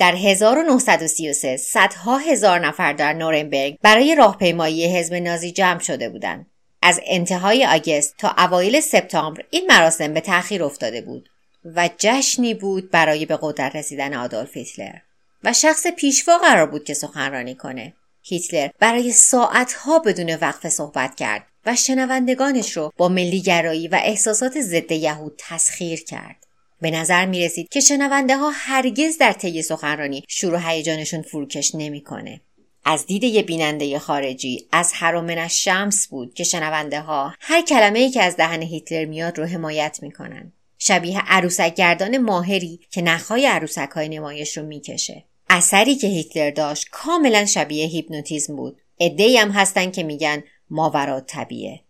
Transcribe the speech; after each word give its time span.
در 0.00 0.14
1933 0.14 1.56
صدها 1.56 2.18
هزار 2.18 2.66
نفر 2.66 2.92
در 2.92 3.12
نورنبرگ 3.12 3.78
برای 3.82 4.14
راهپیمایی 4.14 4.98
حزب 4.98 5.14
نازی 5.14 5.52
جمع 5.52 5.78
شده 5.78 6.08
بودند. 6.08 6.46
از 6.82 7.00
انتهای 7.06 7.66
آگست 7.66 8.14
تا 8.18 8.34
اوایل 8.38 8.80
سپتامبر 8.80 9.44
این 9.50 9.66
مراسم 9.68 10.14
به 10.14 10.20
تأخیر 10.20 10.64
افتاده 10.64 11.00
بود 11.00 11.28
و 11.64 11.90
جشنی 11.98 12.54
بود 12.54 12.90
برای 12.90 13.26
به 13.26 13.38
قدرت 13.42 13.76
رسیدن 13.76 14.14
آدولف 14.14 14.56
هیتلر. 14.56 14.94
و 15.44 15.52
شخص 15.52 15.86
پیشوا 15.86 16.38
قرار 16.38 16.66
بود 16.66 16.84
که 16.84 16.94
سخنرانی 16.94 17.54
کنه. 17.54 17.94
هیتلر 18.22 18.68
برای 18.78 19.12
ساعتها 19.12 19.98
بدون 19.98 20.34
وقفه 20.34 20.68
صحبت 20.68 21.14
کرد 21.14 21.46
و 21.66 21.76
شنوندگانش 21.76 22.76
رو 22.76 22.92
با 22.96 23.08
ملیگرایی 23.08 23.88
و 23.88 24.00
احساسات 24.02 24.60
ضد 24.60 24.92
یهود 24.92 25.34
تسخیر 25.38 26.04
کرد. 26.04 26.46
به 26.80 26.90
نظر 26.90 27.26
می 27.26 27.44
رسید 27.44 27.68
که 27.68 27.80
شنونده 27.80 28.36
ها 28.36 28.50
هرگز 28.54 29.18
در 29.18 29.32
طی 29.32 29.62
سخنرانی 29.62 30.24
شروع 30.28 30.70
هیجانشون 30.70 31.22
فروکش 31.22 31.74
نمی‌کنه. 31.74 32.40
از 32.84 33.06
دید 33.06 33.24
یه 33.24 33.42
بیننده 33.42 33.98
خارجی 33.98 34.68
از 34.72 34.92
هر 34.94 35.48
شمس 35.48 36.08
بود 36.08 36.34
که 36.34 36.44
شنونده 36.44 37.00
ها 37.00 37.34
هر 37.40 37.62
کلمه 37.62 37.98
ای 37.98 38.10
که 38.10 38.22
از 38.22 38.36
دهن 38.36 38.62
هیتلر 38.62 39.04
میاد 39.04 39.38
رو 39.38 39.44
حمایت 39.44 39.98
می‌کنن. 40.02 40.52
شبیه 40.78 41.20
عروسک 41.26 41.74
گردان 41.74 42.18
ماهری 42.18 42.80
که 42.90 43.02
نخهای 43.02 43.46
عروسک 43.46 43.90
های 43.94 44.08
نمایش 44.08 44.56
رو 44.56 44.66
می‌کشه. 44.66 45.24
اثری 45.50 45.94
که 45.94 46.06
هیتلر 46.06 46.50
داشت 46.50 46.88
کاملا 46.90 47.46
شبیه 47.46 47.86
هیپنوتیزم 47.86 48.56
بود. 48.56 48.80
ادهی 49.00 49.36
هم 49.36 49.50
هستن 49.50 49.90
که 49.90 50.02
میگن 50.02 50.42
ماورا 50.70 51.20
طبیعه. 51.20 51.80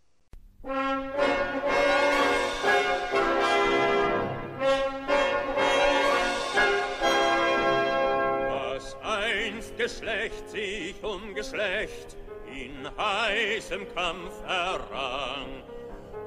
Geschlecht 9.80 10.50
sich 10.50 10.94
um 11.02 11.34
Geschlecht 11.34 12.14
in 12.52 12.86
heißem 12.98 13.86
Kampf 13.94 14.30
errang. 14.46 15.62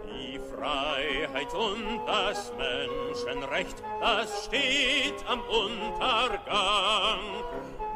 Die 0.08 0.40
Freiheit 0.40 1.54
und 1.54 2.04
das 2.08 2.52
Menschenrecht, 2.58 3.76
das 4.02 4.46
steht 4.46 5.24
am 5.28 5.40
Untergang. 5.42 7.20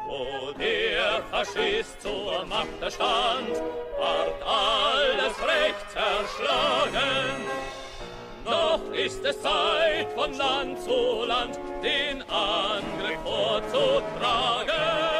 Wo 0.06 0.52
der 0.52 1.24
Faschist 1.32 2.02
zur 2.02 2.44
Macht 2.46 2.92
stand, 2.92 3.56
ward 3.98 4.40
alles 4.40 5.34
Recht 5.42 5.90
zerschlagen. 5.90 7.42
Doch 8.44 8.92
ist 8.92 9.24
es 9.24 9.42
Zeit, 9.42 10.12
von 10.14 10.32
Land 10.34 10.80
zu 10.84 11.24
Land 11.26 11.58
den 11.82 12.22
Angriff 12.30 13.18
vorzutragen. 13.24 15.17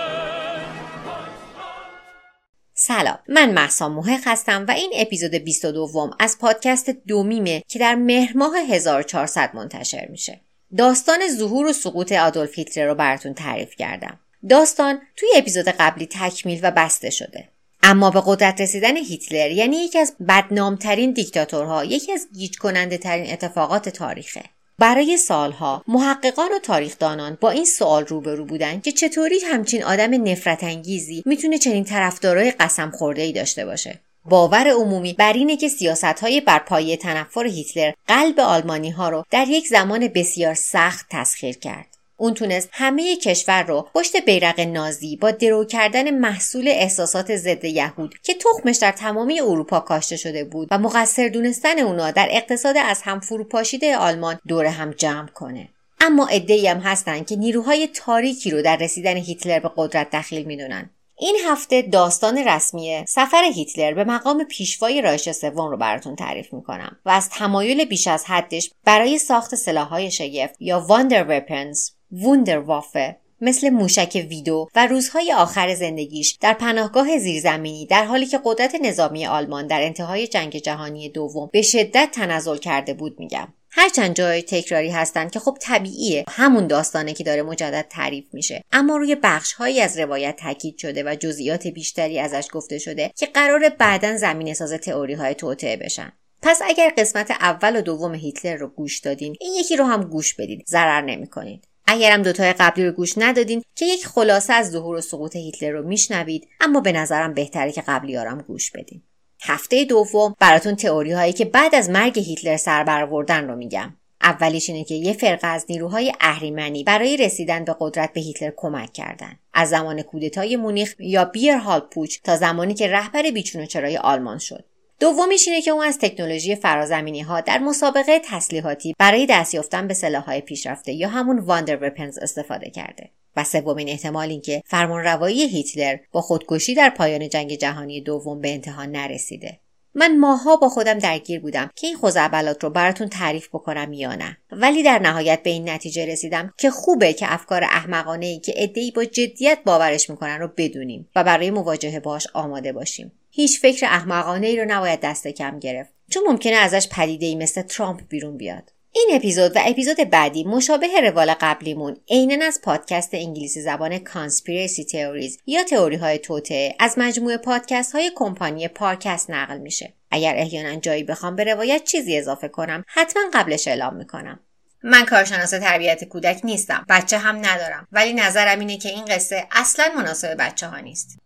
سلام. 2.88 3.18
من 3.28 3.50
محسا 3.52 3.88
محق 3.88 4.20
هستم 4.24 4.64
و 4.68 4.70
این 4.70 4.92
اپیزود 4.96 5.34
22 5.34 6.10
از 6.18 6.38
پادکست 6.38 6.90
دومیمه 6.90 7.62
که 7.68 7.78
در 7.78 7.94
مهر 7.94 8.36
ماه 8.36 8.56
1400 8.58 9.50
منتشر 9.54 10.06
میشه. 10.10 10.40
داستان 10.76 11.18
ظهور 11.28 11.66
و 11.66 11.72
سقوط 11.72 12.12
آدولف 12.12 12.58
هیتلر 12.58 12.86
رو 12.86 12.94
براتون 12.94 13.34
تعریف 13.34 13.76
کردم. 13.76 14.20
داستان 14.48 15.00
توی 15.16 15.28
اپیزود 15.36 15.68
قبلی 15.68 16.06
تکمیل 16.06 16.60
و 16.62 16.70
بسته 16.70 17.10
شده. 17.10 17.48
اما 17.82 18.10
به 18.10 18.22
قدرت 18.26 18.60
رسیدن 18.60 18.96
هیتلر 18.96 19.50
یعنی 19.50 19.76
یکی 19.76 19.98
از 19.98 20.14
بدنامترین 20.28 21.12
دیکتاتورها 21.12 21.84
یکی 21.84 22.12
از 22.12 22.28
گیج 22.34 22.58
کننده 22.58 22.98
ترین 22.98 23.32
اتفاقات 23.32 23.88
تاریخه. 23.88 24.42
برای 24.78 25.16
سالها. 25.16 25.82
محققان 25.88 26.52
و 26.52 26.58
تاریخدانان 26.58 27.38
با 27.40 27.50
این 27.50 27.64
سوال 27.64 28.06
روبرو 28.06 28.44
بودند 28.44 28.82
که 28.82 28.92
چطوری 28.92 29.38
همچین 29.40 29.84
آدم 29.84 30.28
نفرت 30.28 30.64
انگیزی 30.64 31.22
می‌تونه 31.26 31.58
چنین 31.58 31.84
طرفدارای 31.84 32.50
قسم 32.50 32.90
خورده 32.90 33.22
ای 33.22 33.32
داشته 33.32 33.66
باشه. 33.66 34.00
باور 34.24 34.68
عمومی 34.68 35.12
بر 35.12 35.32
اینه 35.32 35.56
که 35.56 35.68
سیاست 35.68 36.04
های 36.04 36.40
بر 36.40 36.58
پایه 36.58 36.96
تنفر 36.96 37.46
هیتلر 37.46 37.92
قلب 38.06 38.40
آلمانی 38.40 38.90
ها 38.90 39.08
رو 39.08 39.24
در 39.30 39.48
یک 39.48 39.66
زمان 39.66 40.08
بسیار 40.08 40.54
سخت 40.54 41.06
تسخیر 41.10 41.58
کرد. 41.58 41.97
اون 42.20 42.34
تونست 42.34 42.68
همه 42.72 43.16
کشور 43.16 43.62
رو 43.62 43.88
پشت 43.94 44.16
بیرق 44.16 44.60
نازی 44.60 45.16
با 45.16 45.30
درو 45.30 45.64
کردن 45.64 46.10
محصول 46.10 46.68
احساسات 46.68 47.36
ضد 47.36 47.64
یهود 47.64 48.14
که 48.22 48.34
تخمش 48.34 48.76
در 48.76 48.92
تمامی 48.92 49.40
اروپا 49.40 49.80
کاشته 49.80 50.16
شده 50.16 50.44
بود 50.44 50.68
و 50.70 50.78
مقصر 50.78 51.28
دونستن 51.28 51.78
اونا 51.78 52.10
در 52.10 52.28
اقتصاد 52.30 52.76
از 52.76 53.02
هم 53.02 53.20
فروپاشیده 53.20 53.96
آلمان 53.96 54.38
دور 54.48 54.66
هم 54.66 54.90
جمع 54.90 55.28
کنه. 55.28 55.68
اما 56.00 56.26
عدهای 56.26 56.66
هم 56.66 56.78
هستن 56.78 57.24
که 57.24 57.36
نیروهای 57.36 57.86
تاریکی 57.86 58.50
رو 58.50 58.62
در 58.62 58.76
رسیدن 58.76 59.16
هیتلر 59.16 59.58
به 59.60 59.70
قدرت 59.76 60.10
دخیل 60.10 60.44
می‌دونن. 60.44 60.90
این 61.18 61.36
هفته 61.46 61.82
داستان 61.82 62.38
رسمی 62.38 63.04
سفر 63.08 63.44
هیتلر 63.54 63.94
به 63.94 64.04
مقام 64.04 64.44
پیشوای 64.44 65.02
رایش 65.02 65.30
سوم 65.30 65.70
رو 65.70 65.76
براتون 65.76 66.16
تعریف 66.16 66.52
می‌کنم 66.52 66.96
و 67.04 67.10
از 67.10 67.30
تمایل 67.30 67.84
بیش 67.84 68.08
از 68.08 68.24
حدش 68.24 68.70
برای 68.84 69.18
ساخت 69.18 69.54
سلاحهای 69.54 70.10
شگفت 70.10 70.54
یا 70.60 70.80
واندر 70.80 71.26
وپنز 71.28 71.90
وافه 72.10 73.16
مثل 73.40 73.70
موشک 73.70 74.26
ویدو 74.28 74.68
و 74.74 74.86
روزهای 74.86 75.32
آخر 75.32 75.74
زندگیش 75.74 76.38
در 76.40 76.52
پناهگاه 76.52 77.18
زیرزمینی 77.18 77.86
در 77.86 78.04
حالی 78.04 78.26
که 78.26 78.40
قدرت 78.44 78.74
نظامی 78.74 79.26
آلمان 79.26 79.66
در 79.66 79.82
انتهای 79.82 80.26
جنگ 80.26 80.56
جهانی 80.56 81.08
دوم 81.08 81.48
به 81.52 81.62
شدت 81.62 82.08
تنزل 82.12 82.56
کرده 82.56 82.94
بود 82.94 83.20
میگم. 83.20 83.48
هرچند 83.70 84.14
جای 84.14 84.42
تکراری 84.42 84.90
هستند 84.90 85.30
که 85.30 85.38
خب 85.38 85.56
طبیعیه 85.60 86.24
همون 86.28 86.66
داستانه 86.66 87.12
که 87.12 87.24
داره 87.24 87.42
مجدد 87.42 87.86
تعریف 87.90 88.24
میشه. 88.32 88.64
اما 88.72 88.96
روی 88.96 89.14
بخش 89.22 89.52
هایی 89.52 89.80
از 89.80 89.98
روایت 89.98 90.36
تاکید 90.36 90.78
شده 90.78 91.02
و 91.02 91.14
جزئیات 91.14 91.66
بیشتری 91.66 92.18
ازش 92.18 92.48
گفته 92.52 92.78
شده 92.78 93.10
که 93.16 93.26
قرار 93.26 93.68
بعدا 93.68 94.16
زمین 94.16 94.54
ساز 94.54 94.72
تئوری 94.72 95.14
های 95.14 95.34
توطعه 95.34 95.76
بشن. 95.76 96.12
پس 96.42 96.60
اگر 96.64 96.92
قسمت 96.98 97.30
اول 97.30 97.76
و 97.76 97.80
دوم 97.80 98.14
هیتلر 98.14 98.56
رو 98.56 98.68
گوش 98.68 98.98
دادین 98.98 99.36
این 99.40 99.54
یکی 99.54 99.76
رو 99.76 99.84
هم 99.84 100.04
گوش 100.04 100.34
بدید. 100.34 100.64
ضرر 100.68 101.00
نمی‌کنید. 101.00 101.67
اگرم 101.90 102.22
دوتای 102.22 102.52
قبلی 102.52 102.86
رو 102.86 102.92
گوش 102.92 103.14
ندادین 103.16 103.62
که 103.74 103.84
یک 103.84 104.06
خلاصه 104.06 104.52
از 104.52 104.70
ظهور 104.70 104.96
و 104.96 105.00
سقوط 105.00 105.36
هیتلر 105.36 105.70
رو 105.70 105.88
میشنوید 105.88 106.48
اما 106.60 106.80
به 106.80 106.92
نظرم 106.92 107.34
بهتره 107.34 107.72
که 107.72 107.82
قبلیارم 107.86 108.42
گوش 108.42 108.70
بدین. 108.70 109.02
هفته 109.42 109.84
دوم 109.84 110.34
براتون 110.40 110.76
تئوری 110.76 111.12
هایی 111.12 111.32
که 111.32 111.44
بعد 111.44 111.74
از 111.74 111.90
مرگ 111.90 112.18
هیتلر 112.18 112.56
سر 112.56 112.84
برآوردن 112.84 113.48
رو 113.48 113.56
میگم. 113.56 113.94
اولیش 114.22 114.70
اینه 114.70 114.84
که 114.84 114.94
یه 114.94 115.12
فرقه 115.12 115.46
از 115.46 115.66
نیروهای 115.68 116.12
اهریمنی 116.20 116.84
برای 116.84 117.16
رسیدن 117.16 117.64
به 117.64 117.76
قدرت 117.80 118.12
به 118.12 118.20
هیتلر 118.20 118.52
کمک 118.56 118.92
کردند 118.92 119.38
از 119.54 119.68
زمان 119.68 120.02
کودتای 120.02 120.56
مونیخ 120.56 120.94
یا 120.98 121.24
بیرهال 121.24 121.80
پوچ 121.80 122.18
تا 122.24 122.36
زمانی 122.36 122.74
که 122.74 122.88
رهبر 122.88 123.30
بیچون 123.30 123.66
چرای 123.66 123.96
آلمان 123.96 124.38
شد. 124.38 124.64
دومیش 125.00 125.48
اینه 125.48 125.62
که 125.62 125.70
اون 125.70 125.84
از 125.84 125.98
تکنولوژی 125.98 126.56
فرازمینی 126.56 127.20
ها 127.20 127.40
در 127.40 127.58
مسابقه 127.58 128.20
تسلیحاتی 128.24 128.94
برای 128.98 129.26
دست 129.26 129.54
یافتن 129.54 129.88
به 129.88 129.94
سلاحهای 129.94 130.40
پیشرفته 130.40 130.92
یا 130.92 131.08
همون 131.08 131.38
واندر 131.38 131.78
وپنز 131.82 132.18
استفاده 132.18 132.70
کرده. 132.70 133.10
و 133.36 133.44
سومین 133.44 133.88
احتمال 133.88 134.28
این 134.28 134.40
که 134.40 134.62
فرمانروایی 134.66 135.48
هیتلر 135.48 135.96
با 136.12 136.20
خودکشی 136.20 136.74
در 136.74 136.90
پایان 136.90 137.28
جنگ 137.28 137.54
جهانی 137.54 138.00
دوم 138.00 138.40
به 138.40 138.52
انتها 138.52 138.84
نرسیده. 138.84 139.60
من 139.94 140.18
ماه‌ها 140.18 140.56
با 140.56 140.68
خودم 140.68 140.98
درگیر 140.98 141.40
بودم 141.40 141.70
که 141.76 141.86
این 141.86 141.96
خزعبلات 141.96 142.64
رو 142.64 142.70
براتون 142.70 143.08
تعریف 143.08 143.48
بکنم 143.48 143.92
یا 143.92 144.14
نه. 144.14 144.38
ولی 144.52 144.82
در 144.82 144.98
نهایت 144.98 145.42
به 145.42 145.50
این 145.50 145.68
نتیجه 145.68 146.06
رسیدم 146.06 146.54
که 146.58 146.70
خوبه 146.70 147.12
که 147.12 147.32
افکار 147.32 147.64
احمقانه 147.64 148.26
ای 148.26 148.40
که 148.40 148.54
عدهای 148.56 148.90
با 148.90 149.04
جدیت 149.04 149.58
باورش 149.64 150.10
می‌کنن 150.10 150.38
رو 150.38 150.48
بدونیم 150.56 151.08
و 151.16 151.24
برای 151.24 151.50
مواجهه 151.50 152.00
باش 152.00 152.26
آماده 152.34 152.72
باشیم. 152.72 153.12
هیچ 153.38 153.60
فکر 153.60 153.86
احمقانه 153.86 154.46
ای 154.46 154.56
رو 154.56 154.64
نباید 154.68 155.00
دست 155.00 155.28
کم 155.28 155.58
گرفت. 155.58 155.90
چون 156.10 156.22
ممکنه 156.26 156.56
ازش 156.56 156.88
پدیده 156.88 157.26
ای 157.26 157.34
مثل 157.34 157.62
ترامپ 157.62 158.00
بیرون 158.08 158.36
بیاد. 158.36 158.72
این 158.92 159.08
اپیزود 159.12 159.56
و 159.56 159.60
اپیزود 159.66 159.96
بعدی 159.96 160.44
مشابه 160.44 161.00
روال 161.00 161.34
قبلیمون 161.40 161.96
عینا 162.08 162.44
از 162.44 162.60
پادکست 162.62 163.10
انگلیسی 163.12 163.60
زبان 163.60 163.98
Conspiracy 163.98 164.84
Theories 164.84 165.38
یا 165.46 165.64
تئوری 165.64 165.96
های 165.96 166.18
توطئه 166.18 166.74
از 166.78 166.94
مجموعه 166.96 167.36
پادکست 167.36 167.92
های 167.92 168.12
کمپانی 168.14 168.68
Parcast 168.68 169.30
نقل 169.30 169.58
میشه. 169.58 169.94
اگر 170.10 170.34
احیانا 170.36 170.80
جایی 170.80 171.04
بخوام 171.04 171.36
به 171.36 171.44
روایت 171.44 171.84
چیزی 171.84 172.18
اضافه 172.18 172.48
کنم 172.48 172.84
حتما 172.86 173.22
قبلش 173.34 173.68
اعلام 173.68 173.96
می‌کنم. 173.96 174.40
من 174.82 175.04
کارشناس 175.04 175.50
تربیت 175.50 176.04
کودک 176.04 176.40
نیستم. 176.44 176.86
بچه 176.88 177.18
هم 177.18 177.36
ندارم. 177.36 177.88
ولی 177.92 178.12
نظرم 178.12 178.60
اینه 178.60 178.76
که 178.76 178.88
این 178.88 179.04
قصه 179.04 179.46
اصلا 179.52 179.92
مناسب 179.96 180.36
بچه 180.38 180.66
ها 180.66 180.78
نیست. 180.78 181.18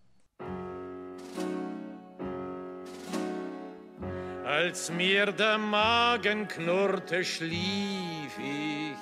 Als 4.53 4.91
mir 4.91 5.33
der 5.33 5.57
Magen 5.57 6.47
knurrte, 6.47 7.25
schlief 7.25 8.35
ich 8.39 8.99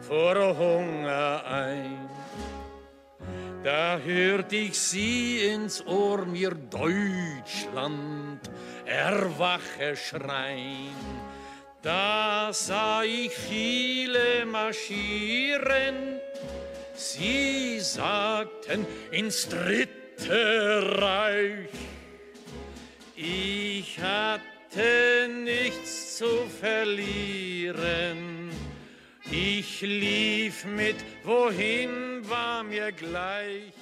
vor 0.00 0.56
Hunger 0.56 1.44
ein. 1.44 2.08
Da 3.62 3.98
hört 3.98 4.54
ich 4.54 4.78
sie 4.78 5.48
ins 5.52 5.86
Ohr 5.86 6.24
mir 6.24 6.52
Deutschland 6.52 8.40
erwache 8.86 9.96
schreien. 9.96 10.96
Da 11.82 12.48
sah 12.54 13.02
ich 13.02 13.32
viele 13.36 14.46
marschieren, 14.46 16.20
Sie 16.94 17.80
sagten 17.80 18.86
ins 19.10 19.46
dritte 19.46 20.98
Reich. 20.98 21.68
Ich 23.14 23.98
hatte 24.00 24.55
nichts 24.76 26.16
zu 26.18 26.30
verlieren. 26.60 28.20
Ich 29.30 29.80
lief 29.80 30.64
mit, 30.80 30.98
wohin 31.24 31.92
war 32.28 32.62
mir 32.64 32.92
gleich. 32.92 33.72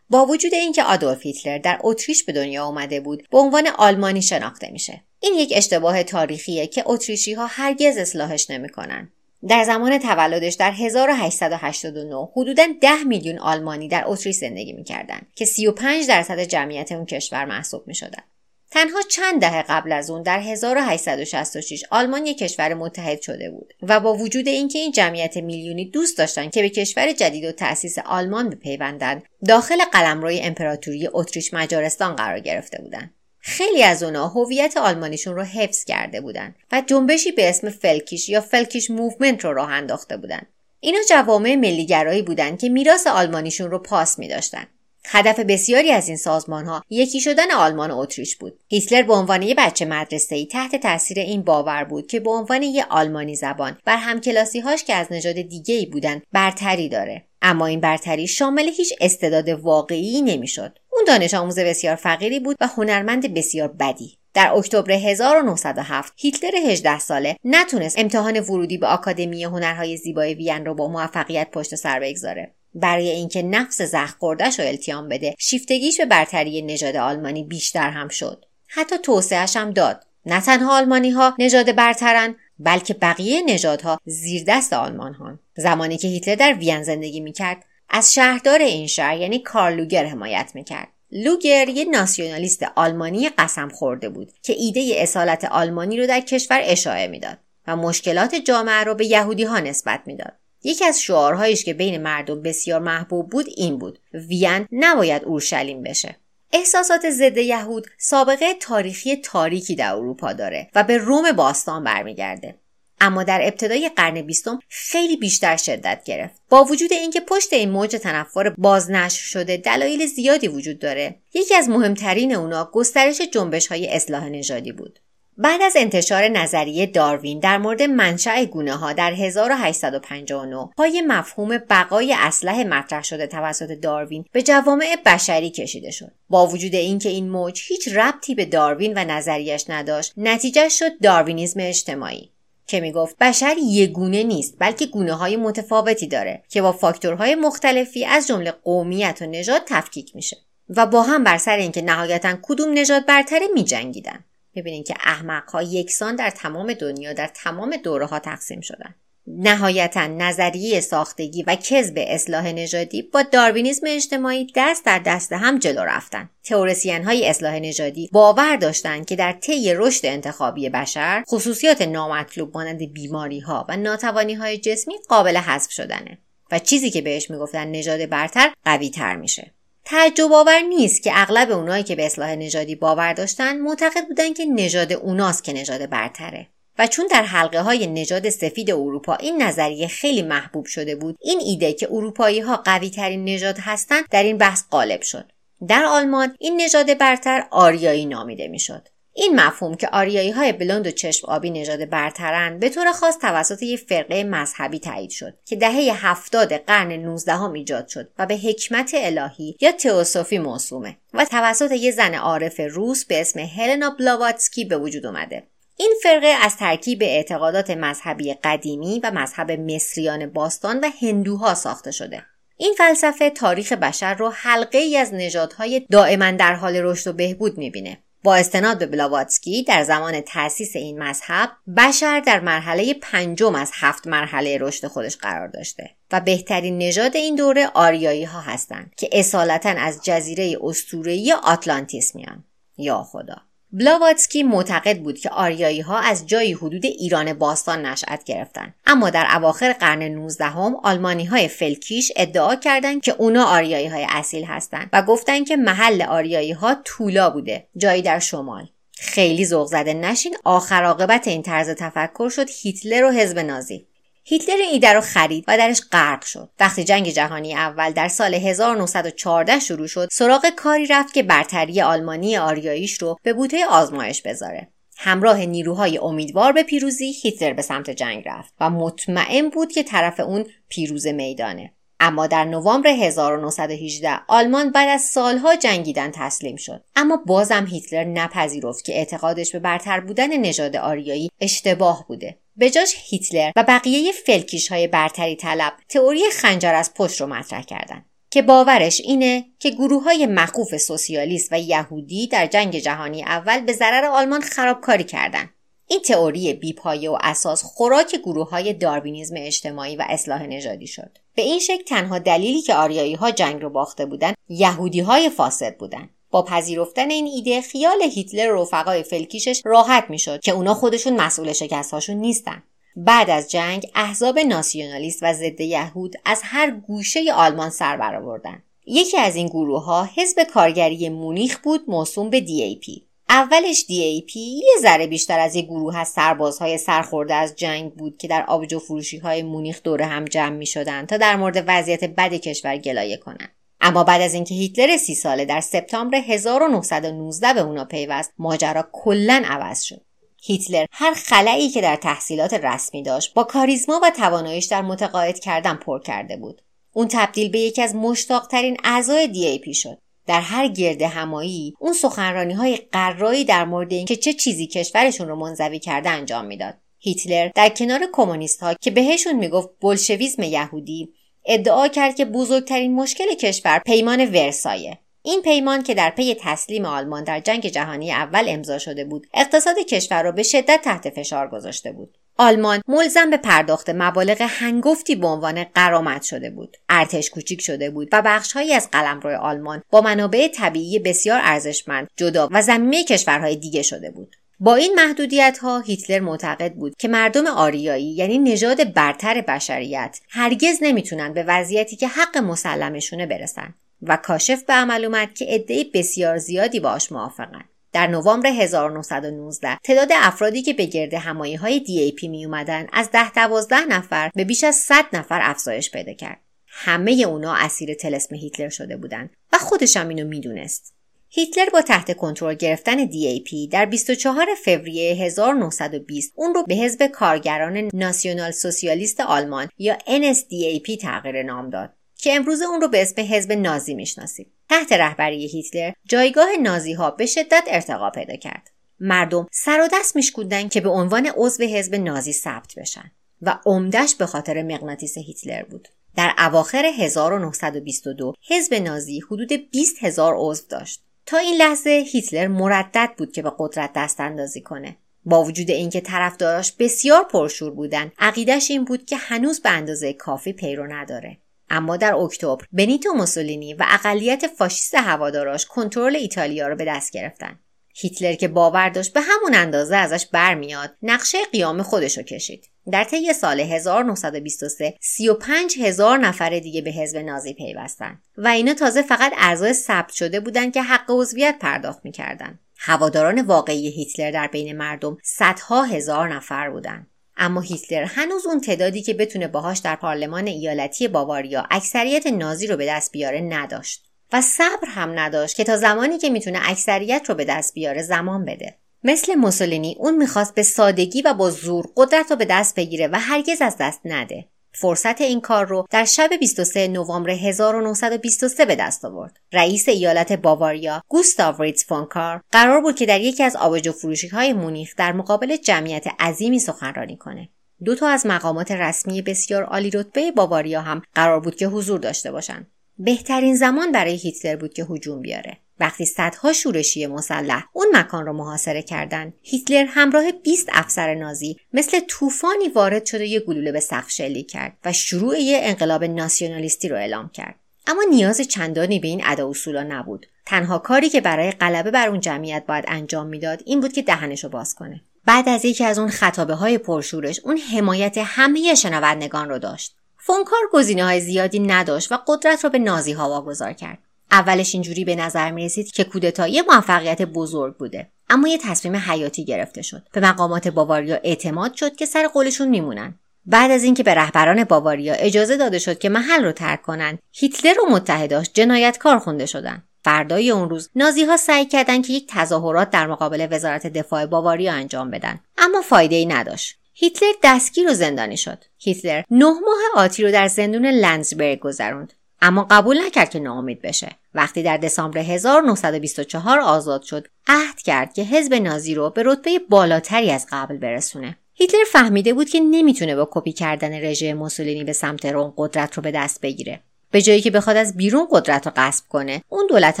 با 0.10 0.26
وجود 0.26 0.54
اینکه 0.54 0.82
آدولف 0.82 1.26
هیتلر 1.26 1.58
در 1.58 1.78
اتریش 1.84 2.24
به 2.24 2.32
دنیا 2.32 2.64
آمده 2.64 3.00
بود 3.00 3.28
به 3.30 3.38
عنوان 3.38 3.66
آلمانی 3.66 4.22
شناخته 4.22 4.70
میشه 4.70 5.00
این 5.20 5.34
یک 5.34 5.52
اشتباه 5.56 6.02
تاریخیه 6.02 6.66
که 6.66 6.82
اتریشی 6.86 7.34
ها 7.34 7.46
هرگز 7.46 7.96
اصلاحش 7.96 8.50
نمی‌کنن 8.50 9.12
در 9.48 9.64
زمان 9.64 9.98
تولدش 9.98 10.54
در 10.54 10.72
1889 10.72 12.28
حدوداً 12.32 12.66
10 12.80 13.04
میلیون 13.04 13.38
آلمانی 13.38 13.88
در 13.88 14.04
اتریش 14.06 14.36
زندگی 14.36 14.72
می‌کردند 14.72 15.26
که 15.34 15.44
35 15.44 16.08
درصد 16.08 16.40
جمعیت 16.40 16.92
اون 16.92 17.06
کشور 17.06 17.44
محسوب 17.44 17.86
می‌شدند. 17.86 18.35
تنها 18.70 19.02
چند 19.02 19.40
دهه 19.40 19.62
قبل 19.62 19.92
از 19.92 20.10
اون 20.10 20.22
در 20.22 20.40
1866 20.40 21.84
آلمان 21.90 22.26
یک 22.26 22.38
کشور 22.38 22.74
متحد 22.74 23.20
شده 23.20 23.50
بود 23.50 23.74
و 23.82 24.00
با 24.00 24.14
وجود 24.14 24.48
اینکه 24.48 24.78
این 24.78 24.92
جمعیت 24.92 25.36
میلیونی 25.36 25.90
دوست 25.90 26.18
داشتند 26.18 26.50
که 26.50 26.62
به 26.62 26.68
کشور 26.68 27.12
جدیدالتأسیس 27.12 27.98
آلمان 27.98 28.50
بپیوندند 28.50 29.22
داخل 29.48 29.84
قلمروی 29.92 30.40
امپراتوری 30.40 31.08
اتریش 31.12 31.54
مجارستان 31.54 32.16
قرار 32.16 32.40
گرفته 32.40 32.82
بودند 32.82 33.14
خیلی 33.38 33.82
از 33.82 34.02
اونا 34.02 34.28
هویت 34.28 34.76
آلمانیشون 34.76 35.34
رو 35.34 35.42
حفظ 35.42 35.84
کرده 35.84 36.20
بودن 36.20 36.54
و 36.72 36.82
جنبشی 36.86 37.32
به 37.32 37.48
اسم 37.48 37.70
Völkisch 37.70 38.28
یا 38.28 38.40
Völkisch 38.40 38.90
movement 38.90 39.44
رو 39.44 39.52
راه 39.52 39.70
انداخته 39.70 40.16
بودن 40.16 40.42
اینا 40.80 40.98
جوامع 41.08 41.54
ملیگرایی 41.54 42.22
بودند 42.22 42.58
که 42.58 42.68
میراث 42.68 43.06
آلمانیشون 43.06 43.70
رو 43.70 43.78
پاس 43.78 44.18
می 44.18 44.28
داشتن. 44.28 44.66
هدف 45.08 45.40
بسیاری 45.40 45.92
از 45.92 46.08
این 46.08 46.16
سازمان 46.16 46.66
ها 46.66 46.82
یکی 46.90 47.20
شدن 47.20 47.50
آلمان 47.50 47.90
و 47.90 47.98
اتریش 47.98 48.36
بود. 48.36 48.58
هیتلر 48.68 49.02
به 49.02 49.14
عنوان 49.14 49.42
یه 49.42 49.54
بچه 49.54 49.84
مدرسه 49.84 50.36
ای 50.36 50.46
تحت 50.46 50.76
تاثیر 50.76 51.18
این 51.18 51.42
باور 51.42 51.84
بود 51.84 52.06
که 52.06 52.20
به 52.20 52.30
عنوان 52.30 52.62
یه 52.62 52.84
آلمانی 52.90 53.36
زبان 53.36 53.78
بر 53.84 53.96
همکلاسی 53.96 54.60
هاش 54.60 54.84
که 54.84 54.94
از 54.94 55.06
نژاد 55.10 55.34
دیگه 55.34 55.74
ای 55.74 55.86
بودن 55.86 56.22
برتری 56.32 56.88
داره. 56.88 57.24
اما 57.42 57.66
این 57.66 57.80
برتری 57.80 58.26
شامل 58.26 58.68
هیچ 58.76 58.92
استعداد 59.00 59.48
واقعی 59.48 60.22
نمی‌شد. 60.22 60.78
اون 60.92 61.04
دانش 61.06 61.34
آموز 61.34 61.58
بسیار 61.58 61.94
فقیری 61.96 62.40
بود 62.40 62.56
و 62.60 62.66
هنرمند 62.66 63.34
بسیار 63.34 63.68
بدی. 63.68 64.18
در 64.34 64.52
اکتبر 64.54 64.92
1907 64.92 66.12
هیتلر 66.16 66.56
18 66.66 66.98
ساله 66.98 67.36
نتونست 67.44 67.98
امتحان 67.98 68.40
ورودی 68.40 68.78
به 68.78 68.86
آکادمی 68.86 69.44
هنرهای 69.44 69.96
زیبای 69.96 70.34
وین 70.34 70.66
رو 70.66 70.74
با 70.74 70.88
موفقیت 70.88 71.50
پشت 71.50 71.74
سر 71.74 72.00
بگذاره. 72.00 72.54
برای 72.76 73.10
اینکه 73.10 73.42
نفس 73.42 73.82
زخم 73.82 74.16
خوردهش 74.18 74.60
رو 74.60 74.66
التیام 74.66 75.08
بده 75.08 75.34
شیفتگیش 75.38 76.00
به 76.00 76.06
برتری 76.06 76.62
نژاد 76.62 76.96
آلمانی 76.96 77.44
بیشتر 77.44 77.90
هم 77.90 78.08
شد. 78.08 78.44
حتی 78.66 78.98
توسعهش 78.98 79.56
هم 79.56 79.70
داد. 79.70 80.06
نه 80.26 80.40
تنها 80.40 80.76
آلمانی 80.76 81.10
ها 81.10 81.34
نژاد 81.38 81.74
برترن 81.74 82.36
بلکه 82.58 82.94
بقیه 82.94 83.42
نژادها 83.46 84.00
زیر 84.04 84.44
دست 84.46 84.72
آلمان 84.72 85.14
ها. 85.14 85.38
زمانی 85.56 85.96
که 85.96 86.08
هیتلر 86.08 86.34
در 86.34 86.54
وین 86.54 86.82
زندگی 86.82 87.20
می‌کرد 87.20 87.64
از 87.90 88.14
شهردار 88.14 88.58
این 88.62 88.86
شهر 88.86 89.16
یعنی 89.16 89.38
کارلوگر 89.38 90.06
حمایت 90.06 90.50
می‌کرد. 90.54 90.88
لوگر 91.12 91.68
یه 91.68 91.84
ناسیونالیست 91.84 92.62
آلمانی 92.76 93.28
قسم 93.28 93.68
خورده 93.68 94.08
بود 94.08 94.32
که 94.42 94.52
ایده 94.52 94.92
اصالت 94.96 95.44
آلمانی 95.44 95.96
رو 95.96 96.06
در 96.06 96.20
کشور 96.20 96.60
اشاعه 96.64 97.08
می‌داد 97.08 97.38
و 97.66 97.76
مشکلات 97.76 98.34
جامعه 98.34 98.84
رو 98.84 98.94
به 98.94 99.06
یهودی 99.06 99.44
ها 99.44 99.58
نسبت 99.58 100.00
می‌داد. 100.06 100.32
یکی 100.66 100.84
از 100.84 101.02
شعارهایش 101.02 101.64
که 101.64 101.74
بین 101.74 102.02
مردم 102.02 102.42
بسیار 102.42 102.80
محبوب 102.80 103.30
بود 103.30 103.46
این 103.56 103.78
بود. 103.78 103.98
وین 104.12 104.66
نباید 104.72 105.24
اورشلیم 105.24 105.82
بشه. 105.82 106.16
احساسات 106.52 107.10
ضد 107.10 107.36
یهود 107.36 107.86
سابقه 107.98 108.54
تاریخی 108.54 109.16
تاریکی 109.16 109.76
در 109.76 109.94
اروپا 109.94 110.32
داره 110.32 110.70
و 110.74 110.84
به 110.84 110.98
روم 110.98 111.32
باستان 111.32 111.84
برمیگرده. 111.84 112.54
اما 113.00 113.22
در 113.22 113.40
ابتدای 113.42 113.90
قرن 113.96 114.22
بیستم 114.22 114.58
خیلی 114.68 115.16
بیشتر 115.16 115.56
شدت 115.56 116.02
گرفت. 116.04 116.40
با 116.48 116.64
وجود 116.64 116.92
اینکه 116.92 117.20
پشت 117.20 117.52
این 117.52 117.70
موج 117.70 117.90
تنفر 117.90 118.50
بازنشر 118.58 119.22
شده 119.22 119.56
دلایل 119.56 120.06
زیادی 120.06 120.48
وجود 120.48 120.78
داره 120.78 121.16
یکی 121.34 121.54
از 121.54 121.68
مهمترین 121.68 122.34
اونا 122.34 122.70
گسترش 122.72 123.20
جنبش 123.20 123.66
های 123.66 123.88
اصلاح 123.88 124.28
نژادی 124.28 124.72
بود. 124.72 124.98
بعد 125.38 125.62
از 125.62 125.72
انتشار 125.76 126.28
نظریه 126.28 126.86
داروین 126.86 127.38
در 127.38 127.58
مورد 127.58 127.82
منشأ 127.82 128.44
گونه 128.44 128.76
ها 128.76 128.92
در 128.92 129.12
1859 129.12 130.68
پای 130.76 131.02
مفهوم 131.06 131.58
بقای 131.58 132.14
اسلحه 132.18 132.64
مطرح 132.64 133.02
شده 133.02 133.26
توسط 133.26 133.70
داروین 133.70 134.24
به 134.32 134.42
جوامع 134.42 134.96
بشری 135.06 135.50
کشیده 135.50 135.90
شد. 135.90 136.12
با 136.28 136.46
وجود 136.46 136.74
اینکه 136.74 137.08
این 137.08 137.28
موج 137.30 137.62
هیچ 137.66 137.88
ربطی 137.88 138.34
به 138.34 138.44
داروین 138.44 138.92
و 138.96 139.04
نظریش 139.04 139.64
نداشت 139.68 140.12
نتیجه 140.16 140.68
شد 140.68 140.98
داروینیزم 141.02 141.60
اجتماعی 141.62 142.30
که 142.66 142.80
می‌گفت 142.80 143.16
بشر 143.20 143.54
یه 143.62 143.86
گونه 143.86 144.22
نیست 144.22 144.56
بلکه 144.58 144.86
گونه 144.86 145.14
های 145.14 145.36
متفاوتی 145.36 146.06
داره 146.06 146.42
که 146.48 146.62
با 146.62 146.72
فاکتورهای 146.72 147.34
مختلفی 147.34 148.04
از 148.04 148.26
جمله 148.26 148.50
قومیت 148.50 149.18
و 149.20 149.26
نژاد 149.26 149.62
تفکیک 149.66 150.16
میشه 150.16 150.36
و 150.68 150.86
با 150.86 151.02
هم 151.02 151.24
بر 151.24 151.38
سر 151.38 151.56
اینکه 151.56 151.82
نهایتا 151.82 152.38
کدوم 152.42 152.72
نژاد 152.72 153.06
برتره 153.06 153.46
میجنگیدن. 153.54 154.24
می‌بینین 154.56 154.84
که 154.84 154.94
احمق 155.04 155.50
ها 155.50 155.62
یکسان 155.62 156.16
در 156.16 156.30
تمام 156.30 156.72
دنیا 156.72 157.12
در 157.12 157.30
تمام 157.34 157.76
دوره 157.76 158.06
ها 158.06 158.18
تقسیم 158.18 158.60
شدن. 158.60 158.94
نهایتا 159.26 160.06
نظریه 160.06 160.80
ساختگی 160.80 161.42
و 161.42 161.56
کذب 161.56 161.94
اصلاح 161.96 162.52
نژادی 162.52 163.02
با 163.02 163.22
داروینیزم 163.22 163.86
اجتماعی 163.86 164.52
دست 164.56 164.84
در 164.84 164.98
دست 164.98 165.32
هم 165.32 165.58
جلو 165.58 165.80
رفتن. 165.80 166.30
تئوریسین 166.44 167.04
های 167.04 167.28
اصلاح 167.28 167.58
نژادی 167.58 168.10
باور 168.12 168.56
داشتند 168.56 169.06
که 169.06 169.16
در 169.16 169.32
طی 169.32 169.74
رشد 169.74 170.06
انتخابی 170.06 170.68
بشر 170.68 171.24
خصوصیات 171.28 171.82
نامطلوب 171.82 172.56
مانند 172.56 172.92
بیماری 172.92 173.40
ها 173.40 173.66
و 173.68 173.76
ناتوانی 173.76 174.34
های 174.34 174.58
جسمی 174.58 174.94
قابل 175.08 175.36
حذف 175.36 175.70
شدنه. 175.70 176.18
و 176.50 176.58
چیزی 176.58 176.90
که 176.90 177.02
بهش 177.02 177.30
می‌گفتن 177.30 177.66
نژاد 177.66 178.06
برتر 178.06 178.52
قوی 178.64 178.90
تر 178.90 179.16
میشه. 179.16 179.55
تعجب 179.88 180.32
آور 180.32 180.60
نیست 180.60 181.02
که 181.02 181.10
اغلب 181.14 181.50
اونایی 181.50 181.84
که 181.84 181.96
به 181.96 182.06
اصلاح 182.06 182.34
نژادی 182.34 182.74
باور 182.74 183.12
داشتن 183.12 183.58
معتقد 183.58 184.06
بودن 184.08 184.32
که 184.32 184.44
نژاد 184.44 184.92
اوناست 184.92 185.44
که 185.44 185.52
نژاد 185.52 185.90
برتره. 185.90 186.46
و 186.78 186.86
چون 186.86 187.06
در 187.06 187.22
حلقه 187.22 187.60
های 187.60 187.86
نژاد 187.86 188.28
سفید 188.28 188.70
اروپا 188.70 189.14
این 189.14 189.42
نظریه 189.42 189.88
خیلی 189.88 190.22
محبوب 190.22 190.66
شده 190.66 190.96
بود 190.96 191.16
این 191.20 191.40
ایده 191.44 191.72
که 191.72 191.88
اروپایی 191.90 192.40
ها 192.40 192.56
قوی 192.56 192.90
ترین 192.90 193.24
نژاد 193.24 193.58
هستند 193.58 194.04
در 194.10 194.22
این 194.22 194.38
بحث 194.38 194.64
غالب 194.70 195.02
شد. 195.02 195.32
در 195.68 195.84
آلمان 195.84 196.36
این 196.38 196.60
نژاد 196.60 196.98
برتر 196.98 197.46
آریایی 197.50 198.06
نامیده 198.06 198.48
می‌شد. 198.48 198.88
این 199.18 199.40
مفهوم 199.40 199.74
که 199.74 199.88
آریایی 199.88 200.30
های 200.30 200.52
بلند 200.52 200.86
و 200.86 200.90
چشم 200.90 201.28
آبی 201.28 201.50
نژاد 201.50 201.84
برترن 201.84 202.58
به 202.58 202.68
طور 202.68 202.92
خاص 202.92 203.18
توسط 203.18 203.62
یک 203.62 203.80
فرقه 203.80 204.24
مذهبی 204.24 204.78
تایید 204.78 205.10
شد 205.10 205.34
که 205.44 205.56
دهه 205.56 206.06
هفتاد 206.06 206.52
قرن 206.52 206.92
19 206.92 207.42
ایجاد 207.42 207.88
شد 207.88 208.10
و 208.18 208.26
به 208.26 208.36
حکمت 208.36 208.90
الهی 208.94 209.56
یا 209.60 209.72
تئوسوفی 209.72 210.38
موسومه 210.38 210.96
و 211.14 211.24
توسط 211.24 211.72
یک 211.72 211.94
زن 211.94 212.14
عارف 212.14 212.60
روس 212.60 213.04
به 213.04 213.20
اسم 213.20 213.40
هلنا 213.40 213.90
بلاواتسکی 213.90 214.64
به 214.64 214.78
وجود 214.78 215.06
اومده. 215.06 215.42
این 215.76 215.94
فرقه 216.02 216.34
از 216.42 216.56
ترکیب 216.56 217.02
اعتقادات 217.02 217.70
مذهبی 217.70 218.34
قدیمی 218.34 219.00
و 219.02 219.10
مذهب 219.10 219.50
مصریان 219.50 220.26
باستان 220.26 220.80
و 220.80 220.90
هندوها 221.02 221.54
ساخته 221.54 221.90
شده. 221.90 222.22
این 222.56 222.74
فلسفه 222.78 223.30
تاریخ 223.30 223.72
بشر 223.72 224.14
رو 224.14 224.28
حلقه 224.28 224.78
ای 224.78 224.96
از 224.96 225.14
نژادهای 225.14 225.86
دائما 225.90 226.30
در 226.30 226.54
حال 226.54 226.76
رشد 226.76 227.10
و 227.10 227.12
بهبود 227.12 227.58
می‌بینه. 227.58 227.98
با 228.24 228.36
استناد 228.36 228.78
به 228.78 228.86
بلاواتسکی 228.86 229.62
در 229.62 229.84
زمان 229.84 230.20
تأسیس 230.20 230.76
این 230.76 231.02
مذهب 231.02 231.50
بشر 231.76 232.20
در 232.20 232.40
مرحله 232.40 232.94
پنجم 232.94 233.54
از 233.54 233.70
هفت 233.74 234.06
مرحله 234.06 234.58
رشد 234.60 234.86
خودش 234.86 235.16
قرار 235.16 235.48
داشته 235.48 235.90
و 236.12 236.20
بهترین 236.20 236.78
نژاد 236.78 237.16
این 237.16 237.34
دوره 237.34 237.70
آریایی 237.74 238.24
ها 238.24 238.40
هستند 238.40 238.94
که 238.96 239.08
اصالتا 239.12 239.68
از 239.68 240.00
جزیره 240.04 240.58
اسطوره‌ای 240.62 241.32
آتلانتیس 241.32 242.14
میان. 242.14 242.44
یا 242.78 243.02
خدا! 243.02 243.45
بلاواتسکی 243.72 244.42
معتقد 244.42 244.98
بود 244.98 245.18
که 245.18 245.30
آریایی 245.30 245.80
ها 245.80 245.98
از 245.98 246.26
جایی 246.26 246.52
حدود 246.52 246.84
ایران 246.84 247.32
باستان 247.32 247.86
نشأت 247.86 248.24
گرفتن. 248.24 248.74
اما 248.86 249.10
در 249.10 249.26
اواخر 249.36 249.72
قرن 249.72 250.02
19 250.02 250.44
هم 250.44 250.76
آلمانی 250.76 251.24
های 251.24 251.48
فلکیش 251.48 252.12
ادعا 252.16 252.56
کردند 252.56 253.02
که 253.02 253.14
اونا 253.18 253.44
آریایی 253.44 253.86
های 253.86 254.06
اصیل 254.08 254.44
هستند 254.44 254.90
و 254.92 255.02
گفتند 255.02 255.48
که 255.48 255.56
محل 255.56 256.02
آریایی 256.02 256.52
ها 256.52 256.76
تولا 256.84 257.30
بوده 257.30 257.66
جایی 257.76 258.02
در 258.02 258.18
شمال. 258.18 258.68
خیلی 258.98 259.46
ذوق 259.46 259.74
نشین 259.74 260.36
آخر 260.44 260.84
عاقبت 260.84 261.28
این 261.28 261.42
طرز 261.42 261.70
تفکر 261.70 262.28
شد 262.28 262.46
هیتلر 262.50 263.04
و 263.04 263.10
حزب 263.10 263.38
نازی. 263.38 263.86
هیتلر 264.28 264.56
این 264.56 264.72
ایده 264.72 264.92
رو 264.92 265.00
خرید 265.00 265.44
و 265.48 265.58
درش 265.58 265.80
غرق 265.92 266.24
شد. 266.24 266.50
وقتی 266.60 266.84
جنگ 266.84 267.08
جهانی 267.08 267.54
اول 267.54 267.90
در 267.90 268.08
سال 268.08 268.34
1914 268.34 269.58
شروع 269.58 269.86
شد 269.86 270.08
سراغ 270.12 270.48
کاری 270.56 270.86
رفت 270.86 271.14
که 271.14 271.22
برتری 271.22 271.80
آلمانی 271.80 272.36
آریاییش 272.36 273.02
رو 273.02 273.16
به 273.22 273.32
بوته 273.32 273.66
آزمایش 273.66 274.22
بذاره. 274.22 274.68
همراه 274.96 275.46
نیروهای 275.46 275.98
امیدوار 275.98 276.52
به 276.52 276.62
پیروزی 276.62 277.12
هیتلر 277.22 277.52
به 277.52 277.62
سمت 277.62 277.90
جنگ 277.90 278.22
رفت 278.26 278.54
و 278.60 278.70
مطمئن 278.70 279.48
بود 279.48 279.72
که 279.72 279.82
طرف 279.82 280.20
اون 280.20 280.46
پیروز 280.68 281.06
میدانه. 281.06 281.72
اما 282.00 282.26
در 282.26 282.44
نوامبر 282.44 282.88
1918 282.88 284.20
آلمان 284.28 284.72
بعد 284.72 284.88
از 284.88 285.02
سالها 285.02 285.56
جنگیدن 285.56 286.10
تسلیم 286.14 286.56
شد. 286.56 286.84
اما 286.96 287.16
بازم 287.26 287.66
هیتلر 287.66 288.04
نپذیرفت 288.04 288.84
که 288.84 288.94
اعتقادش 288.94 289.52
به 289.52 289.58
برتر 289.58 290.00
بودن 290.00 290.36
نژاد 290.36 290.76
آریایی 290.76 291.30
اشتباه 291.40 292.04
بوده. 292.08 292.38
به 292.56 292.70
جاش 292.70 292.94
هیتلر 292.98 293.50
و 293.56 293.64
بقیه 293.68 294.12
فلکیش 294.12 294.68
های 294.72 294.86
برتری 294.86 295.36
طلب 295.36 295.72
تئوری 295.88 296.30
خنجر 296.32 296.74
از 296.74 296.94
پشت 296.94 297.20
رو 297.20 297.26
مطرح 297.26 297.62
کردند 297.62 298.06
که 298.30 298.42
باورش 298.42 299.00
اینه 299.00 299.44
که 299.58 299.70
گروه 299.70 300.04
های 300.04 300.26
مخوف 300.26 300.76
سوسیالیست 300.76 301.52
و 301.52 301.58
یهودی 301.58 302.26
در 302.26 302.46
جنگ 302.46 302.78
جهانی 302.78 303.24
اول 303.24 303.60
به 303.60 303.72
ضرر 303.72 304.04
آلمان 304.04 304.40
خرابکاری 304.40 305.04
کردند 305.04 305.50
این 305.88 306.00
تئوری 306.00 306.54
بیپایه 306.54 307.10
و 307.10 307.18
اساس 307.20 307.62
خوراک 307.64 308.16
گروه 308.16 308.50
های 308.50 308.72
داروینیزم 308.72 309.34
اجتماعی 309.38 309.96
و 309.96 310.04
اصلاح 310.08 310.46
نژادی 310.46 310.86
شد. 310.86 311.18
به 311.34 311.42
این 311.42 311.58
شکل 311.58 311.84
تنها 311.84 312.18
دلیلی 312.18 312.62
که 312.62 312.74
آریایی 312.74 313.14
ها 313.14 313.30
جنگ 313.30 313.62
رو 313.62 313.70
باخته 313.70 314.06
بودند 314.06 314.34
یهودی 314.48 315.00
های 315.00 315.30
فاسد 315.30 315.76
بودند 315.76 316.10
با 316.30 316.42
پذیرفتن 316.42 317.10
این 317.10 317.26
ایده 317.26 317.60
خیال 317.60 318.02
هیتلر 318.02 318.52
و 318.52 318.62
رفقای 318.62 319.02
فلکیشش 319.02 319.62
راحت 319.64 320.04
می‌شد 320.08 320.40
که 320.40 320.52
اونا 320.52 320.74
خودشون 320.74 321.20
مسئول 321.20 321.52
شکستهاشون 321.52 322.16
نیستن. 322.16 322.62
بعد 322.96 323.30
از 323.30 323.50
جنگ 323.50 323.86
احزاب 323.94 324.38
ناسیونالیست 324.38 325.22
و 325.22 325.32
ضد 325.32 325.60
یهود 325.60 326.16
از 326.24 326.40
هر 326.44 326.70
گوشه 326.70 327.32
آلمان 327.32 327.70
سر 327.70 327.96
برآوردند 327.96 328.62
یکی 328.86 329.18
از 329.18 329.36
این 329.36 329.46
گروه 329.46 329.84
ها 329.84 330.08
حزب 330.16 330.42
کارگری 330.42 331.08
مونیخ 331.08 331.58
بود 331.58 331.80
موسوم 331.88 332.30
به 332.30 332.40
DAP 332.40 333.00
اولش 333.28 333.80
DAP 333.80 334.36
یه 334.36 334.74
ذره 334.80 335.06
بیشتر 335.06 335.38
از 335.38 335.54
یک 335.54 335.66
گروه 335.66 335.96
از 335.96 336.08
سربازهای 336.08 336.78
سرخورده 336.78 337.34
از 337.34 337.56
جنگ 337.56 337.92
بود 337.92 338.18
که 338.18 338.28
در 338.28 338.44
آبجو 338.48 338.78
فروشی 338.78 339.18
های 339.18 339.42
مونیخ 339.42 339.82
دور 339.82 340.02
هم 340.02 340.24
جمع 340.24 340.56
می 340.56 340.66
شدن 340.66 341.06
تا 341.06 341.16
در 341.16 341.36
مورد 341.36 341.64
وضعیت 341.66 342.04
بد 342.04 342.34
کشور 342.34 342.76
گلایه 342.76 343.16
کنند. 343.16 343.50
اما 343.80 344.04
بعد 344.04 344.22
از 344.22 344.34
اینکه 344.34 344.54
هیتلر 344.54 344.96
سی 344.96 345.14
ساله 345.14 345.44
در 345.44 345.60
سپتامبر 345.60 346.18
1919 346.18 347.54
به 347.54 347.60
اونا 347.60 347.84
پیوست 347.84 348.32
ماجرا 348.38 348.88
کلا 348.92 349.42
عوض 349.46 349.82
شد. 349.82 350.00
هیتلر 350.42 350.86
هر 350.92 351.14
خلایی 351.14 351.70
که 351.70 351.80
در 351.80 351.96
تحصیلات 351.96 352.54
رسمی 352.54 353.02
داشت 353.02 353.34
با 353.34 353.44
کاریزما 353.44 354.00
و 354.02 354.10
تواناییش 354.10 354.64
در 354.64 354.82
متقاعد 354.82 355.38
کردن 355.38 355.74
پر 355.74 356.02
کرده 356.02 356.36
بود. 356.36 356.62
اون 356.92 357.08
تبدیل 357.10 357.50
به 357.50 357.58
یکی 357.58 357.82
از 357.82 357.94
مشتاقترین 357.94 358.76
اعضای 358.84 359.28
دی 359.58 359.74
شد. 359.74 359.98
در 360.26 360.40
هر 360.40 360.68
گرد 360.68 361.02
همایی 361.02 361.74
اون 361.78 361.92
سخنرانی 361.92 362.54
های 362.54 362.76
قرایی 362.76 363.44
در 363.44 363.64
مورد 363.64 363.92
اینکه 363.92 364.16
چه 364.16 364.32
چیزی 364.32 364.66
کشورشون 364.66 365.28
رو 365.28 365.36
منزوی 365.36 365.78
کرده 365.78 366.10
انجام 366.10 366.44
می‌داد. 366.44 366.74
هیتلر 366.98 367.50
در 367.54 367.68
کنار 367.68 368.00
کمونیست 368.12 368.62
ها 368.62 368.74
که 368.74 368.90
بهشون 368.90 369.36
می‌گفت 369.36 369.68
بلشویزم 369.80 370.42
یهودی 370.42 371.12
ادعا 371.46 371.88
کرد 371.88 372.14
که 372.14 372.24
بزرگترین 372.24 372.94
مشکل 372.94 373.34
کشور 373.34 373.78
پیمان 373.78 374.24
ورسایه. 374.24 374.98
این 375.22 375.42
پیمان 375.42 375.82
که 375.82 375.94
در 375.94 376.10
پی 376.10 376.36
تسلیم 376.40 376.84
آلمان 376.84 377.24
در 377.24 377.40
جنگ 377.40 377.66
جهانی 377.66 378.12
اول 378.12 378.44
امضا 378.48 378.78
شده 378.78 379.04
بود 379.04 379.26
اقتصاد 379.34 379.78
کشور 379.78 380.22
را 380.22 380.32
به 380.32 380.42
شدت 380.42 380.80
تحت 380.84 381.10
فشار 381.10 381.48
گذاشته 381.48 381.92
بود. 381.92 382.18
آلمان 382.38 382.82
ملزم 382.88 383.30
به 383.30 383.36
پرداخت 383.36 383.90
مبالغ 383.90 384.46
هنگفتی 384.48 385.16
به 385.16 385.26
عنوان 385.26 385.64
قرامت 385.64 386.22
شده 386.22 386.50
بود. 386.50 386.76
ارتش 386.88 387.30
کوچیک 387.30 387.60
شده 387.60 387.90
بود 387.90 388.08
و 388.12 388.22
بخشهایی 388.24 388.74
از 388.74 388.90
قلمرو 388.90 389.36
آلمان 389.36 389.82
با 389.90 390.00
منابع 390.00 390.48
طبیعی 390.48 390.98
بسیار 390.98 391.40
ارزشمند 391.42 392.08
جدا 392.16 392.48
و 392.52 392.62
زمینه 392.62 393.04
کشورهای 393.04 393.56
دیگه 393.56 393.82
شده 393.82 394.10
بود. 394.10 394.36
با 394.60 394.74
این 394.74 394.94
محدودیت 394.94 395.58
ها 395.58 395.80
هیتلر 395.80 396.20
معتقد 396.20 396.72
بود 396.72 396.94
که 396.98 397.08
مردم 397.08 397.46
آریایی 397.46 398.14
یعنی 398.14 398.38
نژاد 398.38 398.92
برتر 398.92 399.40
بشریت 399.40 400.20
هرگز 400.28 400.78
نمی‌تونن 400.80 401.32
به 401.32 401.42
وضعیتی 401.42 401.96
که 401.96 402.08
حق 402.08 402.38
مسلمشونه 402.38 403.26
برسن 403.26 403.74
و 404.02 404.16
کاشف 404.16 404.62
به 404.62 404.72
عمل 404.72 405.04
اومد 405.04 405.34
که 405.34 405.46
عده 405.48 405.84
بسیار 405.94 406.38
زیادی 406.38 406.80
باش 406.80 407.12
موافقن 407.12 407.64
در 407.92 408.06
نوامبر 408.06 408.48
1919 408.48 409.78
تعداد 409.84 410.08
افرادی 410.14 410.62
که 410.62 410.72
به 410.72 410.84
گرد 410.84 411.14
همایی 411.14 411.54
های 411.54 411.80
دی 411.80 412.28
می 412.28 412.44
اومدن 412.44 412.86
از 412.92 413.10
ده 413.10 413.30
دوازده 413.30 413.84
نفر 413.84 414.30
به 414.34 414.44
بیش 414.44 414.64
از 414.64 414.76
100 414.76 415.04
نفر 415.12 415.40
افزایش 415.42 415.90
پیدا 415.90 416.12
کرد. 416.12 416.40
همه 416.66 417.12
اونا 417.12 417.54
اسیر 417.54 417.94
تلسم 417.94 418.34
هیتلر 418.34 418.68
شده 418.68 418.96
بودند 418.96 419.30
و 419.52 419.58
خودش 419.58 419.96
هم 419.96 420.08
اینو 420.08 420.28
می‌دونست. 420.28 420.95
هیتلر 421.28 421.68
با 421.72 421.82
تحت 421.82 422.16
کنترل 422.16 422.54
گرفتن 422.54 423.04
دی 423.04 423.68
در 423.72 423.86
24 423.86 424.46
فوریه 424.64 425.14
1920 425.14 426.32
اون 426.34 426.54
رو 426.54 426.62
به 426.62 426.74
حزب 426.74 427.06
کارگران 427.06 427.88
ناسیونال 427.94 428.50
سوسیالیست 428.50 429.20
آلمان 429.20 429.68
یا 429.78 429.98
NSDAP 429.98 430.98
تغییر 431.00 431.42
نام 431.42 431.70
داد 431.70 431.92
که 432.16 432.34
امروز 432.34 432.62
اون 432.62 432.80
رو 432.80 432.88
به 432.88 433.02
اسم 433.02 433.22
حزب 433.22 433.52
نازی 433.52 433.94
می‌شناسید. 433.94 434.52
تحت 434.68 434.92
رهبری 434.92 435.46
هیتلر 435.46 435.92
جایگاه 436.04 436.48
نازی 436.62 436.92
ها 436.92 437.10
به 437.10 437.26
شدت 437.26 437.64
ارتقا 437.66 438.10
پیدا 438.10 438.36
کرد. 438.36 438.70
مردم 439.00 439.46
سر 439.52 439.80
و 439.80 439.88
دست 439.92 440.16
میشکوندن 440.16 440.68
که 440.68 440.80
به 440.80 440.88
عنوان 440.88 441.26
عضو 441.36 441.64
حزب 441.64 441.94
نازی 441.94 442.32
ثبت 442.32 442.74
بشن 442.76 443.10
و 443.42 443.58
عمدش 443.66 444.14
به 444.14 444.26
خاطر 444.26 444.62
مغناطیس 444.62 445.18
هیتلر 445.18 445.62
بود. 445.62 445.88
در 446.16 446.34
اواخر 446.38 446.84
1922 446.98 448.34
حزب 448.48 448.74
نازی 448.74 449.20
حدود 449.20 449.52
20 449.52 450.04
هزار 450.04 450.34
عضو 450.36 450.62
داشت. 450.68 451.02
تا 451.26 451.36
این 451.36 451.56
لحظه 451.56 451.90
هیتلر 451.90 452.46
مردد 452.46 453.10
بود 453.18 453.32
که 453.32 453.42
به 453.42 453.52
قدرت 453.58 453.90
دست 453.94 454.20
اندازی 454.20 454.60
کنه. 454.60 454.96
با 455.24 455.44
وجود 455.44 455.70
اینکه 455.70 456.00
طرفداراش 456.00 456.72
بسیار 456.72 457.24
پرشور 457.24 457.70
بودن 457.70 458.12
عقیدش 458.18 458.70
این 458.70 458.84
بود 458.84 459.06
که 459.06 459.16
هنوز 459.16 459.60
به 459.60 459.70
اندازه 459.70 460.12
کافی 460.12 460.52
پیرو 460.52 460.86
نداره 460.86 461.38
اما 461.70 461.96
در 461.96 462.14
اکتبر 462.14 462.64
بنیتو 462.72 463.12
موسولینی 463.12 463.74
و 463.74 463.84
اقلیت 463.88 464.46
فاشیست 464.46 464.94
هواداراش 464.94 465.66
کنترل 465.66 466.16
ایتالیا 466.16 466.68
را 466.68 466.74
به 466.74 466.84
دست 466.84 467.12
گرفتن 467.12 467.58
هیتلر 467.98 468.34
که 468.34 468.48
باور 468.48 468.88
داشت 468.88 469.12
به 469.12 469.20
همون 469.20 469.54
اندازه 469.54 469.96
ازش 469.96 470.26
برمیاد 470.26 470.96
نقشه 471.02 471.38
قیام 471.52 471.82
خودشو 471.82 472.22
کشید. 472.22 472.68
در 472.92 473.04
طی 473.04 473.32
سال 473.32 473.60
1923 473.60 474.94
35 475.00 475.78
هزار 475.78 476.18
نفر 476.18 476.58
دیگه 476.58 476.82
به 476.82 476.90
حزب 476.90 477.18
نازی 477.18 477.54
پیوستن 477.54 478.22
و 478.36 478.48
اینا 478.48 478.74
تازه 478.74 479.02
فقط 479.02 479.32
اعضای 479.36 479.72
ثبت 479.72 480.12
شده 480.12 480.40
بودند 480.40 480.74
که 480.74 480.82
حق 480.82 481.04
عضویت 481.08 481.56
پرداخت 481.60 482.00
می‌کردن. 482.04 482.58
هواداران 482.78 483.40
واقعی 483.40 483.88
هیتلر 483.88 484.30
در 484.30 484.46
بین 484.46 484.76
مردم 484.76 485.16
صدها 485.22 485.82
هزار 485.82 486.34
نفر 486.34 486.70
بودند 486.70 487.10
اما 487.36 487.60
هیتلر 487.60 488.04
هنوز 488.04 488.46
اون 488.46 488.60
تعدادی 488.60 489.02
که 489.02 489.14
بتونه 489.14 489.48
باهاش 489.48 489.78
در 489.78 489.96
پارلمان 489.96 490.46
ایالتی 490.46 491.08
باواریا 491.08 491.66
اکثریت 491.70 492.26
نازی 492.26 492.66
رو 492.66 492.76
به 492.76 492.86
دست 492.86 493.12
بیاره 493.12 493.40
نداشت. 493.40 494.05
و 494.32 494.42
صبر 494.42 494.88
هم 494.88 495.18
نداشت 495.18 495.56
که 495.56 495.64
تا 495.64 495.76
زمانی 495.76 496.18
که 496.18 496.30
می‌تونه 496.30 496.58
اکثریت 496.62 497.22
رو 497.28 497.34
به 497.34 497.44
دست 497.44 497.74
بیاره 497.74 498.02
زمان 498.02 498.44
بده 498.44 498.74
مثل 499.04 499.34
موسولینی 499.34 499.96
اون 499.98 500.16
می‌خواست 500.16 500.54
به 500.54 500.62
سادگی 500.62 501.22
و 501.22 501.34
با 501.34 501.50
زور 501.50 501.86
قدرت 501.96 502.30
رو 502.30 502.36
به 502.36 502.44
دست 502.44 502.74
بگیره 502.74 503.08
و 503.08 503.18
هرگز 503.18 503.62
از 503.62 503.76
دست 503.80 504.00
نده 504.04 504.44
فرصت 504.78 505.20
این 505.20 505.40
کار 505.40 505.66
رو 505.66 505.86
در 505.90 506.04
شب 506.04 506.30
23 506.40 506.88
نوامبر 506.88 507.30
1923 507.30 508.64
به 508.64 508.76
دست 508.76 509.04
آورد. 509.04 509.40
رئیس 509.52 509.88
ایالت 509.88 510.32
باواریا 510.32 511.02
گوستاو 511.08 511.62
ریتز 511.62 511.84
فونکار 511.84 512.42
قرار 512.52 512.80
بود 512.80 512.96
که 512.96 513.06
در 513.06 513.20
یکی 513.20 513.42
از 513.42 513.56
آبجو 513.56 513.92
فروشی 513.92 514.28
های 514.28 514.52
مونیخ 514.52 514.94
در 514.96 515.12
مقابل 515.12 515.56
جمعیت 515.56 516.04
عظیمی 516.20 516.58
سخنرانی 516.58 517.16
کنه. 517.16 517.48
دو 517.84 517.94
تا 517.94 518.08
از 518.08 518.26
مقامات 518.26 518.70
رسمی 518.72 519.22
بسیار 519.22 519.62
عالی 519.62 519.90
رتبه 519.90 520.30
باواریا 520.30 520.80
هم 520.80 521.02
قرار 521.14 521.40
بود 521.40 521.56
که 521.56 521.66
حضور 521.66 522.00
داشته 522.00 522.32
باشند. 522.32 522.66
بهترین 522.98 523.56
زمان 523.56 523.92
برای 523.92 524.16
هیتلر 524.16 524.56
بود 524.56 524.74
که 524.74 524.84
هجوم 524.84 525.20
بیاره. 525.20 525.58
وقتی 525.80 526.04
صدها 526.04 526.52
شورشی 526.52 527.06
مسلح 527.06 527.64
اون 527.72 527.86
مکان 527.94 528.26
را 528.26 528.32
محاصره 528.32 528.82
کردند 528.82 529.34
هیتلر 529.42 529.84
همراه 529.84 530.32
20 530.32 530.68
افسر 530.72 531.14
نازی 531.14 531.56
مثل 531.72 532.00
طوفانی 532.00 532.68
وارد 532.68 533.06
شده 533.06 533.26
یه 533.26 533.40
گلوله 533.40 533.72
به 533.72 533.80
سقف 533.80 534.10
شلیک 534.10 534.50
کرد 534.50 534.76
و 534.84 534.92
شروع 534.92 535.38
یه 535.38 535.60
انقلاب 535.62 536.04
ناسیونالیستی 536.04 536.88
رو 536.88 536.96
اعلام 536.96 537.28
کرد. 537.28 537.54
اما 537.86 538.02
نیاز 538.10 538.40
چندانی 538.40 539.00
به 539.00 539.08
این 539.08 539.22
ادا 539.24 539.48
اصولا 539.48 539.82
نبود. 539.82 540.26
تنها 540.46 540.78
کاری 540.78 541.08
که 541.08 541.20
برای 541.20 541.50
غلبه 541.50 541.90
بر 541.90 542.08
اون 542.08 542.20
جمعیت 542.20 542.64
باید 542.66 542.84
انجام 542.88 543.26
می‌داد 543.26 543.62
این 543.66 543.80
بود 543.80 543.92
که 543.92 544.02
دهنش 544.02 544.44
رو 544.44 544.50
باز 544.50 544.74
کنه. 544.74 545.00
بعد 545.26 545.48
از 545.48 545.64
یکی 545.64 545.84
از 545.84 545.98
اون 545.98 546.08
خطابه 546.08 546.54
های 546.54 546.78
پرشورش 546.78 547.40
اون 547.44 547.56
حمایت 547.56 548.18
همه 548.18 548.74
شنوندگان 548.74 549.48
رو 549.48 549.58
داشت. 549.58 549.96
فونکار 550.26 550.60
گزینه 550.72 551.04
های 551.04 551.20
زیادی 551.20 551.58
نداشت 551.58 552.12
و 552.12 552.18
قدرت 552.26 552.64
را 552.64 552.70
به 552.70 552.78
نازی 552.78 553.12
ها 553.12 553.28
واگذار 553.28 553.72
کرد. 553.72 553.98
اولش 554.30 554.74
اینجوری 554.74 555.04
به 555.04 555.16
نظر 555.16 555.50
می 555.50 555.64
رسید 555.64 555.90
که 555.90 556.04
کودتا 556.04 556.48
یه 556.48 556.62
موفقیت 556.62 557.22
بزرگ 557.22 557.76
بوده 557.76 558.10
اما 558.30 558.48
یه 558.48 558.58
تصمیم 558.58 558.96
حیاتی 558.96 559.44
گرفته 559.44 559.82
شد. 559.82 560.02
به 560.12 560.20
مقامات 560.20 560.68
باواریا 560.68 561.16
اعتماد 561.24 561.74
شد 561.74 561.96
که 561.96 562.06
سر 562.06 562.26
قولشون 562.26 562.68
میمونن. 562.68 563.14
بعد 563.44 563.70
از 563.70 563.84
اینکه 563.84 564.02
به 564.02 564.14
رهبران 564.14 564.64
باواریا 564.64 565.14
اجازه 565.14 565.56
داده 565.56 565.78
شد 565.78 565.98
که 565.98 566.08
محل 566.08 566.44
رو 566.44 566.52
ترک 566.52 566.82
کنند 566.82 567.18
هیتلر 567.32 567.80
و 567.80 567.90
متحداش 567.90 568.50
جنایتکار 568.54 569.18
خونده 569.18 569.46
شدن. 569.46 569.82
فردای 570.04 570.50
اون 570.50 570.70
روز 570.70 570.90
نازی 570.94 571.24
ها 571.24 571.36
سعی 571.36 571.66
کردند 571.66 572.06
که 572.06 572.12
یک 572.12 572.26
تظاهرات 572.28 572.90
در 572.90 573.06
مقابل 573.06 573.48
وزارت 573.50 573.86
دفاع 573.86 574.26
باواریا 574.26 574.72
انجام 574.72 575.10
بدن 575.10 575.40
اما 575.58 575.82
فایده 575.82 576.16
ای 576.16 576.26
نداشت. 576.26 576.78
هیتلر 576.98 577.32
دستگیر 577.42 577.90
و 577.90 577.94
زندانی 577.94 578.36
شد. 578.36 578.64
هیتلر 578.78 579.22
نه 579.30 579.44
ماه 579.44 580.04
آتی 580.04 580.22
رو 580.22 580.30
در 580.30 580.48
زندون 580.48 580.86
لندزبرگ 580.86 581.58
گذروند. 581.58 582.12
اما 582.42 582.66
قبول 582.70 583.06
نکرد 583.06 583.30
که 583.30 583.38
ناامید 583.38 583.82
بشه. 583.82 584.08
وقتی 584.34 584.62
در 584.62 584.76
دسامبر 584.76 585.18
1924 585.18 586.60
آزاد 586.60 587.02
شد 587.02 587.26
عهد 587.46 587.82
کرد 587.82 588.14
که 588.14 588.22
حزب 588.22 588.54
نازی 588.54 588.94
رو 588.94 589.10
به 589.10 589.22
رتبه 589.26 589.58
بالاتری 589.58 590.30
از 590.30 590.46
قبل 590.50 590.76
برسونه. 590.76 591.36
هیتلر 591.54 591.84
فهمیده 591.92 592.34
بود 592.34 592.48
که 592.48 592.60
نمی‌تونه 592.60 593.16
با 593.16 593.28
کپی 593.30 593.52
کردن 593.52 594.04
رژیم 594.04 594.36
موسولینی 594.36 594.84
به 594.84 594.92
سمت 594.92 595.26
روم 595.26 595.54
قدرت 595.56 595.94
رو 595.94 596.02
به 596.02 596.10
دست 596.10 596.40
بگیره. 596.40 596.80
به 597.10 597.22
جایی 597.22 597.40
که 597.40 597.50
بخواد 597.50 597.76
از 597.76 597.96
بیرون 597.96 598.28
قدرت 598.30 598.66
رو 598.66 598.72
غصب 598.76 599.04
کنه 599.08 599.42
اون 599.48 599.66
دولت 599.66 600.00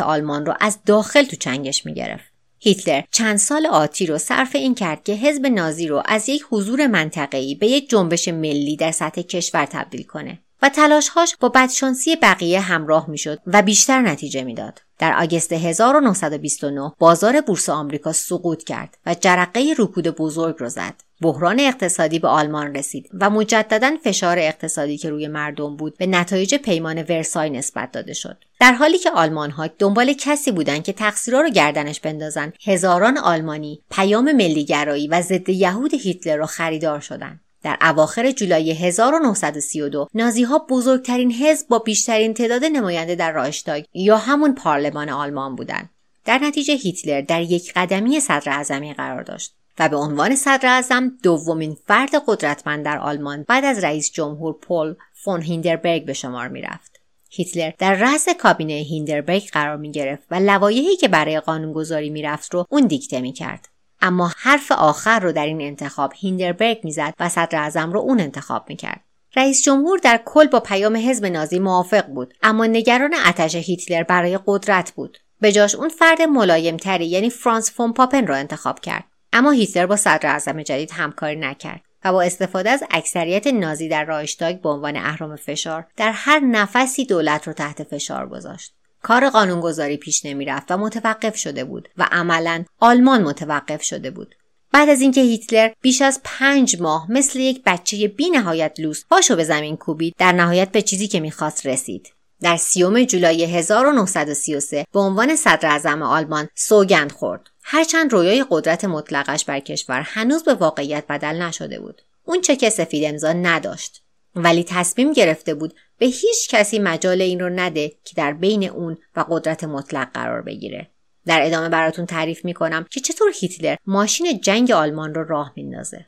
آلمان 0.00 0.46
رو 0.46 0.54
از 0.60 0.78
داخل 0.86 1.24
تو 1.24 1.36
چنگش 1.36 1.86
می‌گرفت. 1.86 2.35
هیتلر 2.60 3.02
چند 3.10 3.36
سال 3.36 3.66
آتی 3.66 4.06
رو 4.06 4.18
صرف 4.18 4.54
این 4.54 4.74
کرد 4.74 5.04
که 5.04 5.12
حزب 5.12 5.46
نازی 5.46 5.88
رو 5.88 6.02
از 6.06 6.28
یک 6.28 6.46
حضور 6.50 6.86
منطقه‌ای 6.86 7.54
به 7.54 7.66
یک 7.66 7.90
جنبش 7.90 8.28
ملی 8.28 8.76
در 8.76 8.90
سطح 8.90 9.22
کشور 9.22 9.66
تبدیل 9.66 10.02
کنه 10.02 10.38
و 10.62 10.68
تلاشهاش 10.68 11.36
با 11.40 11.48
بدشانسی 11.48 12.16
بقیه 12.16 12.60
همراه 12.60 13.10
می‌شد 13.10 13.38
و 13.46 13.62
بیشتر 13.62 14.00
نتیجه 14.00 14.44
می‌داد. 14.44 14.85
در 14.98 15.22
آگست 15.22 15.52
1929 15.52 16.92
بازار 16.98 17.40
بورس 17.40 17.68
آمریکا 17.68 18.12
سقوط 18.12 18.64
کرد 18.64 18.98
و 19.06 19.14
جرقه 19.14 19.74
رکود 19.78 20.08
بزرگ 20.08 20.56
را 20.58 20.68
زد. 20.68 20.94
بحران 21.20 21.60
اقتصادی 21.60 22.18
به 22.18 22.28
آلمان 22.28 22.74
رسید 22.74 23.10
و 23.20 23.30
مجددا 23.30 23.96
فشار 24.04 24.38
اقتصادی 24.38 24.96
که 24.96 25.10
روی 25.10 25.28
مردم 25.28 25.76
بود 25.76 25.96
به 25.98 26.06
نتایج 26.06 26.54
پیمان 26.54 27.02
ورسای 27.02 27.50
نسبت 27.50 27.92
داده 27.92 28.12
شد. 28.12 28.36
در 28.60 28.72
حالی 28.72 28.98
که 28.98 29.10
آلمان 29.10 29.50
ها 29.50 29.66
دنبال 29.66 30.12
کسی 30.12 30.52
بودند 30.52 30.84
که 30.84 30.92
تقصیرها 30.92 31.40
رو 31.40 31.50
گردنش 31.50 32.00
بندازن، 32.00 32.52
هزاران 32.64 33.18
آلمانی 33.18 33.82
پیام 33.90 34.32
ملیگرایی 34.32 35.08
و 35.08 35.22
ضد 35.22 35.48
یهود 35.48 35.94
هیتلر 35.94 36.36
را 36.36 36.46
خریدار 36.46 37.00
شدند. 37.00 37.40
در 37.66 37.78
اواخر 37.80 38.30
جولای 38.30 38.72
1932 38.72 40.08
نازی 40.14 40.42
ها 40.42 40.66
بزرگترین 40.70 41.32
حزب 41.32 41.68
با 41.68 41.78
بیشترین 41.78 42.34
تعداد 42.34 42.64
نماینده 42.64 43.14
در 43.14 43.32
رایشتاگ 43.32 43.84
یا 43.94 44.16
همون 44.16 44.54
پارلمان 44.54 45.08
آلمان 45.08 45.56
بودند. 45.56 45.90
در 46.24 46.38
نتیجه 46.38 46.74
هیتلر 46.74 47.20
در 47.20 47.42
یک 47.42 47.72
قدمی 47.76 48.20
صدر 48.20 48.52
اعظمی 48.52 48.94
قرار 48.94 49.22
داشت 49.22 49.54
و 49.78 49.88
به 49.88 49.96
عنوان 49.96 50.36
صدر 50.36 50.68
اعظم 50.68 51.12
دومین 51.22 51.76
فرد 51.86 52.10
قدرتمند 52.26 52.84
در 52.84 52.98
آلمان 52.98 53.44
بعد 53.48 53.64
از 53.64 53.84
رئیس 53.84 54.10
جمهور 54.12 54.52
پول 54.52 54.94
فون 55.12 55.42
هیندنبرگ 55.42 56.04
به 56.04 56.12
شمار 56.12 56.48
می 56.48 56.62
رفت. 56.62 57.00
هیتلر 57.30 57.72
در 57.78 57.94
رأس 57.94 58.28
کابینه 58.28 58.74
هیندنبرگ 58.74 59.50
قرار 59.50 59.76
می 59.76 59.92
گرفت 59.92 60.26
و 60.30 60.34
لوایحی 60.34 60.96
که 60.96 61.08
برای 61.08 61.40
قانونگذاری 61.40 62.10
می 62.10 62.22
رفت 62.22 62.54
رو 62.54 62.66
اون 62.70 62.86
دیکته 62.86 63.20
می 63.20 63.32
کرد. 63.32 63.68
اما 64.06 64.32
حرف 64.36 64.72
آخر 64.72 65.20
رو 65.20 65.32
در 65.32 65.46
این 65.46 65.60
انتخاب 65.60 66.12
هیندنبرگ 66.16 66.80
می‌زد 66.84 67.14
و 67.20 67.28
صدر 67.28 67.58
اعظم 67.58 67.92
رو 67.92 68.00
اون 68.00 68.20
انتخاب 68.20 68.64
می‌کرد. 68.68 69.00
رئیس 69.36 69.62
جمهور 69.62 69.98
در 69.98 70.20
کل 70.24 70.46
با 70.46 70.60
پیام 70.60 70.96
حزب 70.96 71.26
نازی 71.26 71.58
موافق 71.58 72.06
بود 72.06 72.34
اما 72.42 72.66
نگران 72.66 73.14
عطش 73.26 73.54
هیتلر 73.54 74.02
برای 74.02 74.38
قدرت 74.46 74.92
بود. 74.92 75.18
به 75.40 75.52
جاش 75.52 75.74
اون 75.74 75.88
فرد 75.88 76.22
ملایمتری 76.22 77.06
یعنی 77.06 77.30
فرانتس 77.30 77.70
فون 77.70 77.92
پاپن 77.92 78.26
را 78.26 78.36
انتخاب 78.36 78.80
کرد. 78.80 79.04
اما 79.32 79.50
هیتلر 79.50 79.86
با 79.86 79.96
صدر 79.96 80.28
اعظم 80.28 80.62
جدید 80.62 80.90
همکاری 80.92 81.36
نکرد 81.36 81.80
و 82.04 82.12
با 82.12 82.22
استفاده 82.22 82.70
از 82.70 82.84
اکثریت 82.90 83.46
نازی 83.46 83.88
در 83.88 84.04
رایشتاگ 84.04 84.60
به 84.60 84.68
عنوان 84.68 84.96
اهرام 84.96 85.36
فشار 85.36 85.86
در 85.96 86.12
هر 86.12 86.40
نفسی 86.40 87.04
دولت 87.04 87.46
رو 87.46 87.52
تحت 87.52 87.82
فشار 87.82 88.28
گذاشت. 88.28 88.74
کار 89.02 89.30
قانونگذاری 89.30 89.96
پیش 89.96 90.24
نمی‌رفت 90.24 90.70
و 90.70 90.76
متوقف 90.76 91.36
شده 91.36 91.64
بود 91.64 91.88
و 91.96 92.08
عملا 92.12 92.64
آلمان 92.80 93.22
متوقف 93.22 93.82
شده 93.82 94.10
بود. 94.10 94.34
بعد 94.72 94.88
از 94.88 95.00
اینکه 95.00 95.20
هیتلر 95.20 95.72
بیش 95.80 96.02
از 96.02 96.20
پنج 96.24 96.80
ماه 96.80 97.12
مثل 97.12 97.38
یک 97.38 97.62
بچه 97.66 98.08
بی 98.08 98.30
نهایت 98.30 98.80
لوس 98.80 99.04
پاشو 99.10 99.36
به 99.36 99.44
زمین 99.44 99.76
کوبید 99.76 100.14
در 100.18 100.32
نهایت 100.32 100.72
به 100.72 100.82
چیزی 100.82 101.08
که 101.08 101.20
می‌خواست 101.20 101.66
رسید. 101.66 102.12
در 102.42 102.56
سیوم 102.56 103.04
جولای 103.04 103.44
1933 103.44 104.84
به 104.92 105.00
عنوان 105.00 105.36
صدر 105.36 105.68
اعظم 105.68 106.02
آلمان 106.02 106.48
سوگند 106.54 107.12
خورد. 107.12 107.50
هرچند 107.62 108.12
رویای 108.12 108.44
قدرت 108.50 108.84
مطلقش 108.84 109.44
بر 109.44 109.60
کشور 109.60 110.00
هنوز 110.00 110.44
به 110.44 110.54
واقعیت 110.54 111.04
بدل 111.08 111.42
نشده 111.42 111.80
بود. 111.80 112.02
اون 112.24 112.40
چک 112.40 112.68
سفید 112.68 113.04
امضا 113.04 113.32
نداشت. 113.32 114.02
ولی 114.34 114.64
تصمیم 114.64 115.12
گرفته 115.12 115.54
بود 115.54 115.74
به 115.98 116.06
هیچ 116.06 116.48
کسی 116.48 116.78
مجال 116.78 117.22
این 117.22 117.40
رو 117.40 117.48
نده 117.48 117.88
که 117.88 118.14
در 118.16 118.32
بین 118.32 118.68
اون 118.70 118.96
و 119.16 119.24
قدرت 119.30 119.64
مطلق 119.64 120.12
قرار 120.12 120.42
بگیره. 120.42 120.90
در 121.26 121.46
ادامه 121.46 121.68
براتون 121.68 122.06
تعریف 122.06 122.44
می‌کنم 122.44 122.86
که 122.90 123.00
چطور 123.00 123.32
هیتلر 123.34 123.76
ماشین 123.86 124.40
جنگ 124.40 124.70
آلمان 124.70 125.14
رو 125.14 125.24
راه 125.24 125.52
میندازه. 125.56 126.06